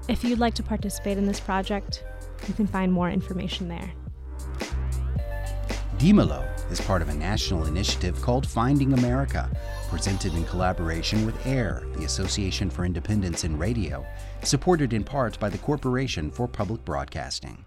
If 0.09 0.23
you'd 0.25 0.39
like 0.39 0.55
to 0.57 0.63
participate 0.63 1.17
in 1.17 1.25
this 1.25 1.41
project, 1.41 2.05
you 2.47 2.53
can 2.53 2.67
find 2.67 2.93
more 2.93 3.09
information 3.09 3.69
there. 3.69 3.91
Dimelo 6.05 6.47
is 6.71 6.83
part 6.83 7.01
of 7.01 7.09
a 7.09 7.15
national 7.15 7.65
initiative 7.65 8.21
called 8.21 8.47
Finding 8.47 8.93
America, 8.93 9.51
presented 9.89 10.35
in 10.35 10.45
collaboration 10.45 11.25
with 11.25 11.47
AIR, 11.47 11.87
the 11.97 12.05
Association 12.05 12.69
for 12.69 12.85
Independents 12.85 13.45
in 13.45 13.57
Radio, 13.57 14.05
supported 14.43 14.93
in 14.93 15.03
part 15.03 15.41
by 15.41 15.49
the 15.49 15.57
Corporation 15.57 16.31
for 16.31 16.47
Public 16.47 16.85
Broadcasting. 16.85 17.65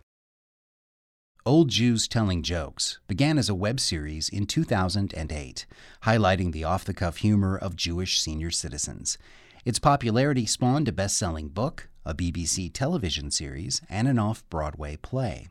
Old 1.47 1.69
Jews 1.69 2.08
Telling 2.08 2.43
Jokes 2.43 3.00
began 3.08 3.39
as 3.39 3.50
a 3.50 3.56
web 3.56 3.80
series 3.80 4.30
in 4.30 4.45
2008, 4.45 5.65
highlighting 6.04 6.52
the 6.52 6.63
off 6.63 6.86
the 6.86 6.93
cuff 6.93 7.17
humor 7.17 7.58
of 7.58 7.76
Jewish 7.76 8.21
senior 8.21 8.52
citizens. 8.52 9.17
Its 9.65 9.80
popularity 9.80 10.45
spawned 10.45 10.88
a 10.88 10.91
best 10.91 11.17
selling 11.17 11.47
book, 11.47 11.89
a 12.06 12.13
BBC 12.13 12.71
television 12.71 13.32
series, 13.32 13.82
and 13.89 14.08
an 14.08 14.19
off 14.19 14.47
Broadway 14.52 14.95
play. 14.95 15.47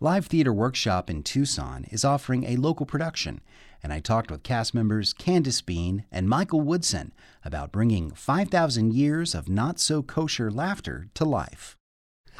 Live 0.00 0.26
Theater 0.26 0.52
Workshop 0.52 1.08
in 1.08 1.22
Tucson 1.22 1.84
is 1.88 2.04
offering 2.04 2.42
a 2.44 2.56
local 2.56 2.84
production, 2.84 3.40
and 3.80 3.92
I 3.92 4.00
talked 4.00 4.28
with 4.28 4.42
cast 4.42 4.74
members 4.74 5.12
Candace 5.12 5.60
Bean 5.60 6.04
and 6.10 6.28
Michael 6.28 6.62
Woodson 6.62 7.12
about 7.44 7.70
bringing 7.70 8.10
5,000 8.10 8.92
years 8.92 9.36
of 9.36 9.48
not 9.48 9.78
so 9.78 10.02
kosher 10.02 10.50
laughter 10.50 11.06
to 11.14 11.24
life. 11.24 11.76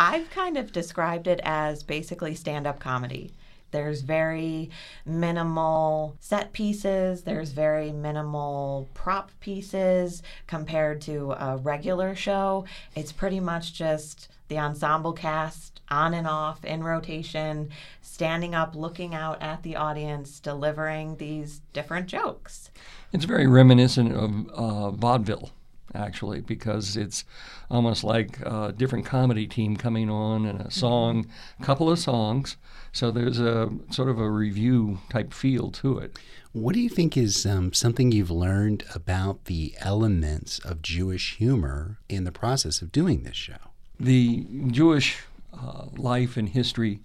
I've 0.00 0.30
kind 0.30 0.58
of 0.58 0.72
described 0.72 1.28
it 1.28 1.40
as 1.44 1.84
basically 1.84 2.34
stand 2.34 2.66
up 2.66 2.80
comedy. 2.80 3.32
There's 3.70 4.00
very 4.00 4.70
minimal 5.06 6.16
set 6.18 6.52
pieces, 6.52 7.22
there's 7.22 7.52
very 7.52 7.92
minimal 7.92 8.88
prop 8.94 9.30
pieces 9.38 10.24
compared 10.48 11.00
to 11.02 11.32
a 11.32 11.56
regular 11.56 12.16
show. 12.16 12.64
It's 12.96 13.12
pretty 13.12 13.38
much 13.38 13.74
just 13.74 14.28
the 14.48 14.58
ensemble 14.58 15.12
cast 15.12 15.80
on 15.88 16.14
and 16.14 16.26
off 16.26 16.64
in 16.64 16.82
rotation, 16.82 17.70
standing 18.00 18.54
up, 18.54 18.74
looking 18.74 19.14
out 19.14 19.42
at 19.42 19.62
the 19.62 19.76
audience, 19.76 20.40
delivering 20.40 21.16
these 21.16 21.60
different 21.72 22.06
jokes. 22.06 22.70
It's 23.12 23.24
very 23.24 23.46
reminiscent 23.46 24.12
of 24.12 24.48
uh, 24.50 24.90
vaudeville 24.90 25.50
actually, 25.94 26.40
because 26.40 26.96
it's 26.96 27.24
almost 27.70 28.04
like 28.04 28.40
a 28.40 28.74
different 28.76 29.06
comedy 29.06 29.46
team 29.46 29.76
coming 29.76 30.10
on 30.10 30.46
and 30.46 30.60
a 30.60 30.70
song, 30.70 31.26
a 31.60 31.64
couple 31.64 31.90
of 31.90 31.98
songs. 31.98 32.56
So 32.92 33.10
there's 33.10 33.40
a 33.40 33.70
sort 33.90 34.08
of 34.08 34.18
a 34.18 34.30
revue 34.30 34.98
type 35.10 35.32
feel 35.32 35.70
to 35.72 35.98
it. 35.98 36.18
What 36.52 36.74
do 36.74 36.80
you 36.80 36.88
think 36.88 37.16
is 37.16 37.44
um, 37.46 37.72
something 37.72 38.12
you've 38.12 38.30
learned 38.30 38.84
about 38.94 39.46
the 39.46 39.74
elements 39.78 40.58
of 40.60 40.82
Jewish 40.82 41.36
humor 41.36 41.98
in 42.08 42.24
the 42.24 42.32
process 42.32 42.80
of 42.80 42.92
doing 42.92 43.24
this 43.24 43.36
show? 43.36 43.73
The 44.04 44.46
Jewish 44.70 45.22
uh, 45.52 45.86
life 45.96 46.36
and 46.36 46.48
history, 46.48 47.00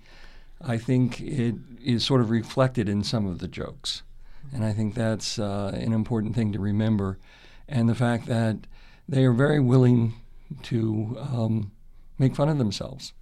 I 0.62 0.78
think 0.78 1.22
it 1.22 1.56
is 1.84 2.06
sort 2.06 2.20
of 2.20 2.30
reflected 2.30 2.90
in 2.90 3.04
some 3.04 3.26
of 3.26 3.40
the 3.40 3.48
jokes. 3.48 4.04
And 4.54 4.66
I 4.66 4.74
think 4.74 4.96
that's 4.96 5.40
uh, 5.40 5.72
an 5.74 5.94
important 5.94 6.36
thing 6.36 6.52
to 6.52 6.60
remember. 6.60 7.18
And 7.68 7.88
the 7.88 7.96
fact 7.96 8.26
that 8.26 8.58
they 9.08 9.24
are 9.24 9.32
very 9.32 9.60
willing 9.60 10.16
to 10.64 11.18
um, 11.20 11.72
make 12.18 12.36
fun 12.36 12.50
of 12.50 12.58
themselves. 12.58 13.14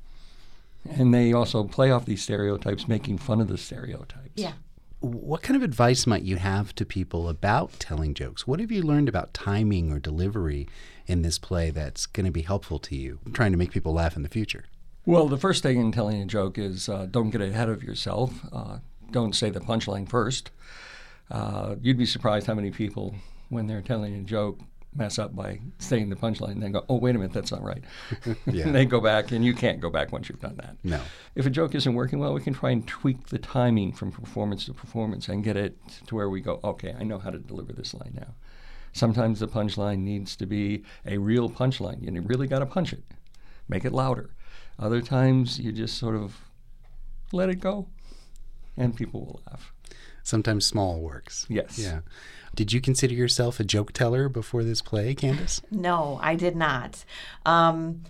And 0.89 1.13
they 1.13 1.33
also 1.33 1.63
play 1.63 1.91
off 1.91 2.05
these 2.05 2.23
stereotypes, 2.23 2.87
making 2.87 3.19
fun 3.19 3.41
of 3.41 3.47
the 3.47 3.57
stereotypes. 3.57 4.31
Yeah. 4.35 4.53
What 4.99 5.43
kind 5.43 5.55
of 5.55 5.61
advice 5.61 6.07
might 6.07 6.23
you 6.23 6.37
have 6.37 6.73
to 6.73 6.85
people 6.85 7.29
about 7.29 7.73
telling 7.79 8.15
jokes? 8.15 8.47
What 8.47 8.59
have 8.59 8.71
you 8.71 8.81
learned 8.81 9.07
about 9.07 9.33
timing 9.33 9.91
or 9.91 9.99
delivery 9.99 10.67
in 11.05 11.21
this 11.21 11.37
play 11.37 11.69
that's 11.69 12.07
going 12.07 12.25
to 12.25 12.31
be 12.31 12.41
helpful 12.41 12.79
to 12.79 12.95
you, 12.95 13.19
trying 13.31 13.51
to 13.51 13.59
make 13.59 13.69
people 13.69 13.93
laugh 13.93 14.15
in 14.15 14.23
the 14.23 14.29
future? 14.29 14.65
Well, 15.05 15.27
the 15.27 15.37
first 15.37 15.61
thing 15.61 15.79
in 15.79 15.91
telling 15.91 16.19
a 16.21 16.25
joke 16.25 16.57
is 16.57 16.89
uh, 16.89 17.05
don't 17.09 17.29
get 17.29 17.41
ahead 17.41 17.69
of 17.69 17.83
yourself. 17.83 18.41
Uh, 18.51 18.79
don't 19.11 19.35
say 19.35 19.51
the 19.51 19.59
punchline 19.59 20.09
first. 20.09 20.49
Uh, 21.29 21.75
you'd 21.79 21.97
be 21.97 22.05
surprised 22.05 22.47
how 22.47 22.55
many 22.55 22.71
people, 22.71 23.13
when 23.49 23.67
they're 23.67 23.81
telling 23.81 24.15
a 24.15 24.21
joke, 24.21 24.59
mess 24.97 25.19
up 25.19 25.35
by 25.35 25.59
saying 25.79 26.09
the 26.09 26.15
punchline 26.15 26.53
and 26.53 26.63
then 26.63 26.71
go, 26.71 26.83
oh, 26.89 26.95
wait 26.95 27.15
a 27.15 27.19
minute, 27.19 27.33
that's 27.33 27.51
not 27.51 27.63
right. 27.63 27.83
yeah. 28.45 28.65
and 28.65 28.75
they 28.75 28.85
go 28.85 28.99
back, 28.99 29.31
and 29.31 29.45
you 29.45 29.53
can't 29.53 29.79
go 29.79 29.89
back 29.89 30.11
once 30.11 30.27
you've 30.27 30.39
done 30.39 30.57
that. 30.57 30.75
No. 30.83 30.99
If 31.35 31.45
a 31.45 31.49
joke 31.49 31.75
isn't 31.75 31.93
working 31.93 32.19
well, 32.19 32.33
we 32.33 32.41
can 32.41 32.53
try 32.53 32.71
and 32.71 32.85
tweak 32.87 33.27
the 33.27 33.37
timing 33.37 33.93
from 33.93 34.11
performance 34.11 34.65
to 34.65 34.73
performance 34.73 35.29
and 35.29 35.43
get 35.43 35.55
it 35.55 35.77
to 36.07 36.15
where 36.15 36.29
we 36.29 36.41
go, 36.41 36.59
okay, 36.63 36.95
I 36.99 37.03
know 37.03 37.19
how 37.19 37.29
to 37.29 37.37
deliver 37.37 37.73
this 37.73 37.93
line 37.93 38.13
now. 38.15 38.33
Sometimes 38.93 39.39
the 39.39 39.47
punchline 39.47 39.99
needs 39.99 40.35
to 40.37 40.45
be 40.45 40.83
a 41.05 41.17
real 41.17 41.49
punchline. 41.49 42.01
You 42.01 42.21
really 42.21 42.47
got 42.47 42.59
to 42.59 42.65
punch 42.65 42.93
it, 42.93 43.03
make 43.69 43.85
it 43.85 43.93
louder. 43.93 44.31
Other 44.79 45.01
times 45.01 45.59
you 45.59 45.71
just 45.71 45.97
sort 45.97 46.15
of 46.15 46.37
let 47.31 47.49
it 47.49 47.59
go, 47.59 47.87
and 48.75 48.95
people 48.95 49.21
will 49.21 49.41
laugh. 49.47 49.73
Sometimes 50.23 50.65
small 50.65 50.99
works. 50.99 51.45
Yes. 51.47 51.79
Yeah. 51.79 51.99
Did 52.57 52.73
you 52.73 52.81
consider 52.81 53.13
yourself 53.13 53.59
a 53.59 53.63
joke 53.63 53.91
teller 53.91 54.27
before 54.27 54.63
this 54.63 54.81
play, 54.81 55.13
Candace? 55.13 55.61
No, 55.69 56.19
I 56.23 56.33
did 56.33 56.55
not. 56.55 57.05
Um, 57.45 58.01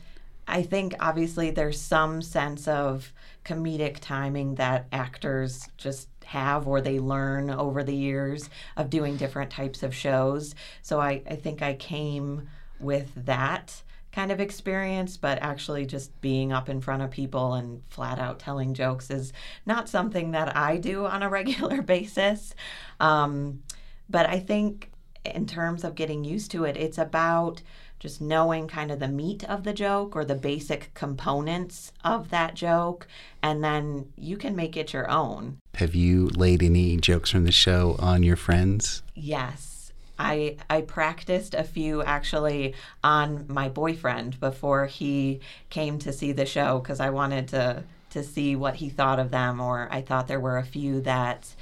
I 0.48 0.64
think 0.64 0.96
obviously 1.02 1.52
there's 1.52 1.80
some 1.82 2.22
sense 2.22 2.66
of 2.66 3.12
comedic 3.44 3.98
timing 4.00 4.56
that 4.56 4.88
actors 4.94 5.68
just 5.76 6.08
have 6.24 6.66
or 6.66 6.80
they 6.80 6.98
learn 6.98 7.50
over 7.50 7.84
the 7.84 7.94
years 7.94 8.50
of 8.78 8.90
doing 8.90 9.18
different 9.18 9.52
types 9.52 9.84
of 9.84 9.94
shows. 9.94 10.56
So 10.82 11.02
I, 11.02 11.22
I 11.30 11.36
think 11.36 11.62
I 11.62 11.74
came 11.74 12.48
with 12.80 13.12
that 13.26 13.84
kind 14.14 14.32
of 14.32 14.40
experience, 14.40 15.18
but 15.18 15.40
actually 15.42 15.86
just 15.86 16.22
being 16.22 16.54
up 16.54 16.70
in 16.70 16.80
front 16.80 17.04
of 17.04 17.12
people 17.12 17.54
and 17.56 17.82
flat 17.90 18.18
out 18.18 18.40
telling 18.40 18.74
jokes 18.74 19.10
is 19.10 19.34
not 19.66 19.90
something 19.90 20.32
that 20.32 20.56
I 20.56 20.78
do 20.78 21.06
on 21.06 21.22
a 21.22 21.30
regular 21.38 21.82
basis. 21.82 22.56
Um, 23.02 23.62
but 24.10 24.28
I 24.28 24.40
think 24.40 24.92
in 25.26 25.46
terms 25.46 25.84
of 25.84 25.96
getting 25.96 26.24
used 26.24 26.52
to 26.52 26.64
it, 26.64 26.78
it's 26.78 26.98
about 26.98 27.62
just 28.00 28.22
knowing 28.22 28.68
kind 28.68 28.92
of 28.92 29.00
the 29.00 29.08
meat 29.08 29.44
of 29.46 29.64
the 29.64 29.74
joke 29.74 30.16
or 30.16 30.24
the 30.24 30.36
basic 30.36 30.94
components 30.94 31.92
of 32.04 32.30
that 32.30 32.54
joke, 32.54 33.08
and 33.42 33.64
then 33.64 34.12
you 34.16 34.38
can 34.38 34.56
make 34.56 34.78
it 34.78 34.94
your 34.94 35.10
own. 35.10 35.58
Have 35.76 35.96
you 35.96 36.28
laid 36.28 36.62
any 36.62 36.98
jokes 36.98 37.32
from 37.32 37.44
the 37.46 37.52
show 37.52 37.96
on 38.00 38.24
your 38.24 38.36
friends? 38.36 39.02
Yes. 39.16 39.92
I 40.20 40.58
I 40.70 40.82
practiced 40.82 41.54
a 41.54 41.64
few 41.64 42.02
actually 42.02 42.74
on 43.04 43.46
my 43.48 43.70
boyfriend 43.70 44.40
before 44.40 44.88
he 44.88 45.42
came 45.70 46.00
to 46.00 46.12
see 46.12 46.32
the 46.32 46.46
show 46.46 46.80
because 46.80 47.00
I 47.00 47.12
wanted 47.12 47.48
to 47.50 47.84
to 48.12 48.24
see 48.24 48.56
what 48.56 48.76
he 48.76 48.90
thought 48.90 49.20
of 49.20 49.30
them 49.30 49.60
or 49.60 49.88
I 49.92 50.02
thought 50.02 50.28
there 50.28 50.40
were 50.40 50.58
a 50.58 50.66
few 50.66 51.02
that 51.02 51.54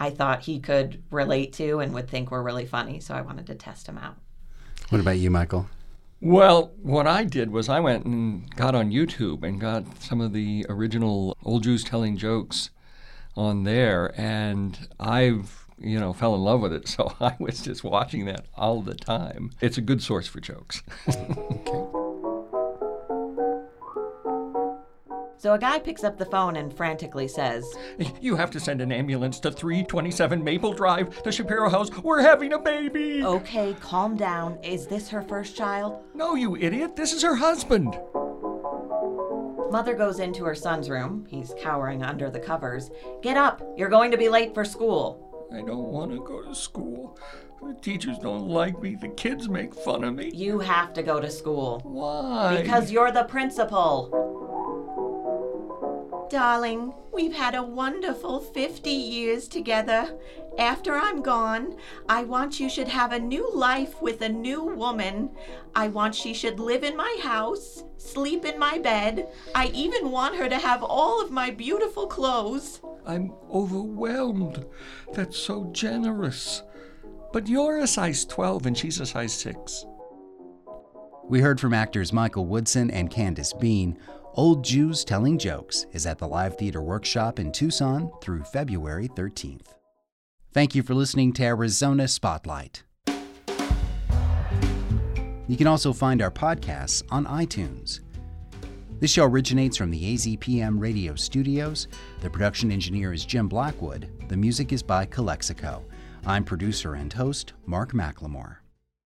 I 0.00 0.10
thought 0.10 0.40
he 0.40 0.58
could 0.58 1.02
relate 1.10 1.52
to 1.54 1.78
and 1.80 1.92
would 1.94 2.08
think 2.08 2.30
were 2.30 2.42
really 2.42 2.66
funny 2.66 3.00
so 3.00 3.14
I 3.14 3.20
wanted 3.20 3.46
to 3.48 3.54
test 3.54 3.86
him 3.86 3.98
out. 3.98 4.16
What 4.88 5.00
about 5.00 5.18
you, 5.18 5.30
Michael? 5.30 5.68
Well, 6.22 6.72
what 6.82 7.06
I 7.06 7.24
did 7.24 7.50
was 7.50 7.68
I 7.68 7.80
went 7.80 8.04
and 8.04 8.54
got 8.56 8.74
on 8.74 8.90
YouTube 8.90 9.42
and 9.42 9.60
got 9.60 10.02
some 10.02 10.20
of 10.20 10.32
the 10.32 10.66
original 10.68 11.36
old 11.44 11.62
Jews 11.62 11.84
telling 11.84 12.16
jokes 12.16 12.70
on 13.36 13.62
there, 13.64 14.12
and 14.20 14.88
I've 14.98 15.66
you 15.78 15.98
know 15.98 16.12
fell 16.12 16.34
in 16.34 16.42
love 16.42 16.60
with 16.60 16.72
it. 16.74 16.88
So 16.88 17.14
I 17.20 17.36
was 17.38 17.62
just 17.62 17.84
watching 17.84 18.26
that 18.26 18.46
all 18.54 18.82
the 18.82 18.94
time. 18.94 19.52
It's 19.60 19.78
a 19.78 19.82
good 19.82 20.02
source 20.02 20.26
for 20.26 20.40
jokes. 20.40 20.82
So 25.40 25.54
a 25.54 25.58
guy 25.58 25.78
picks 25.78 26.04
up 26.04 26.18
the 26.18 26.26
phone 26.26 26.56
and 26.56 26.70
frantically 26.70 27.26
says, 27.26 27.64
You 28.20 28.36
have 28.36 28.50
to 28.50 28.60
send 28.60 28.82
an 28.82 28.92
ambulance 28.92 29.40
to 29.40 29.50
327 29.50 30.44
Maple 30.44 30.74
Drive, 30.74 31.22
the 31.22 31.32
Shapiro 31.32 31.70
house. 31.70 31.90
We're 32.02 32.20
having 32.20 32.52
a 32.52 32.58
baby. 32.58 33.24
Okay, 33.24 33.74
calm 33.80 34.16
down. 34.18 34.58
Is 34.62 34.86
this 34.86 35.08
her 35.08 35.22
first 35.22 35.56
child? 35.56 36.02
No, 36.14 36.34
you 36.34 36.56
idiot. 36.56 36.94
This 36.94 37.14
is 37.14 37.22
her 37.22 37.36
husband. 37.36 37.98
Mother 39.70 39.94
goes 39.94 40.20
into 40.20 40.44
her 40.44 40.54
son's 40.54 40.90
room. 40.90 41.24
He's 41.30 41.54
cowering 41.58 42.02
under 42.02 42.28
the 42.28 42.40
covers. 42.40 42.90
Get 43.22 43.38
up. 43.38 43.62
You're 43.78 43.88
going 43.88 44.10
to 44.10 44.18
be 44.18 44.28
late 44.28 44.52
for 44.52 44.66
school. 44.66 45.48
I 45.50 45.62
don't 45.62 45.88
want 45.88 46.10
to 46.10 46.18
go 46.18 46.42
to 46.42 46.54
school. 46.54 47.18
The 47.62 47.72
teachers 47.80 48.18
don't 48.18 48.46
like 48.46 48.78
me. 48.82 48.94
The 48.94 49.08
kids 49.08 49.48
make 49.48 49.74
fun 49.74 50.04
of 50.04 50.16
me. 50.16 50.32
You 50.34 50.58
have 50.58 50.92
to 50.92 51.02
go 51.02 51.18
to 51.18 51.30
school. 51.30 51.80
Why? 51.82 52.60
Because 52.60 52.90
you're 52.90 53.10
the 53.10 53.24
principal. 53.24 54.30
Darling, 56.30 56.94
we've 57.12 57.34
had 57.34 57.56
a 57.56 57.62
wonderful 57.62 58.38
50 58.38 58.88
years 58.88 59.48
together. 59.48 60.16
After 60.60 60.94
I'm 60.94 61.22
gone, 61.22 61.76
I 62.08 62.22
want 62.22 62.60
you 62.60 62.70
should 62.70 62.86
have 62.86 63.10
a 63.10 63.18
new 63.18 63.52
life 63.52 64.00
with 64.00 64.22
a 64.22 64.28
new 64.28 64.62
woman. 64.62 65.30
I 65.74 65.88
want 65.88 66.14
she 66.14 66.32
should 66.32 66.60
live 66.60 66.84
in 66.84 66.96
my 66.96 67.18
house, 67.20 67.82
sleep 67.96 68.44
in 68.44 68.60
my 68.60 68.78
bed. 68.78 69.26
I 69.56 69.72
even 69.74 70.12
want 70.12 70.36
her 70.36 70.48
to 70.48 70.56
have 70.56 70.84
all 70.84 71.20
of 71.20 71.32
my 71.32 71.50
beautiful 71.50 72.06
clothes. 72.06 72.80
I'm 73.04 73.32
overwhelmed. 73.52 74.64
That's 75.12 75.36
so 75.36 75.64
generous. 75.72 76.62
But 77.32 77.48
you're 77.48 77.78
a 77.78 77.88
size 77.88 78.24
12 78.24 78.66
and 78.66 78.78
she's 78.78 79.00
a 79.00 79.06
size 79.06 79.32
6. 79.32 79.84
We 81.28 81.40
heard 81.40 81.60
from 81.60 81.74
actors 81.74 82.12
Michael 82.12 82.46
Woodson 82.46 82.88
and 82.92 83.10
Candace 83.10 83.52
Bean. 83.52 83.98
Old 84.34 84.64
Jews 84.64 85.04
Telling 85.04 85.38
Jokes 85.38 85.86
is 85.92 86.06
at 86.06 86.18
the 86.18 86.28
Live 86.28 86.56
Theater 86.56 86.80
Workshop 86.80 87.40
in 87.40 87.50
Tucson 87.50 88.12
through 88.22 88.44
February 88.44 89.08
13th. 89.08 89.74
Thank 90.52 90.72
you 90.76 90.84
for 90.84 90.94
listening 90.94 91.32
to 91.32 91.42
Arizona 91.42 92.06
Spotlight. 92.06 92.84
You 95.48 95.56
can 95.56 95.66
also 95.66 95.92
find 95.92 96.22
our 96.22 96.30
podcasts 96.30 97.02
on 97.10 97.26
iTunes. 97.26 98.00
This 99.00 99.10
show 99.10 99.24
originates 99.24 99.76
from 99.76 99.90
the 99.90 100.14
AZPM 100.14 100.80
radio 100.80 101.16
studios. 101.16 101.88
The 102.20 102.30
production 102.30 102.70
engineer 102.70 103.12
is 103.12 103.24
Jim 103.24 103.48
Blackwood. 103.48 104.08
The 104.28 104.36
music 104.36 104.72
is 104.72 104.82
by 104.82 105.06
Calexico. 105.06 105.82
I'm 106.24 106.44
producer 106.44 106.94
and 106.94 107.12
host 107.12 107.54
Mark 107.66 107.94
McLemore. 107.94 108.58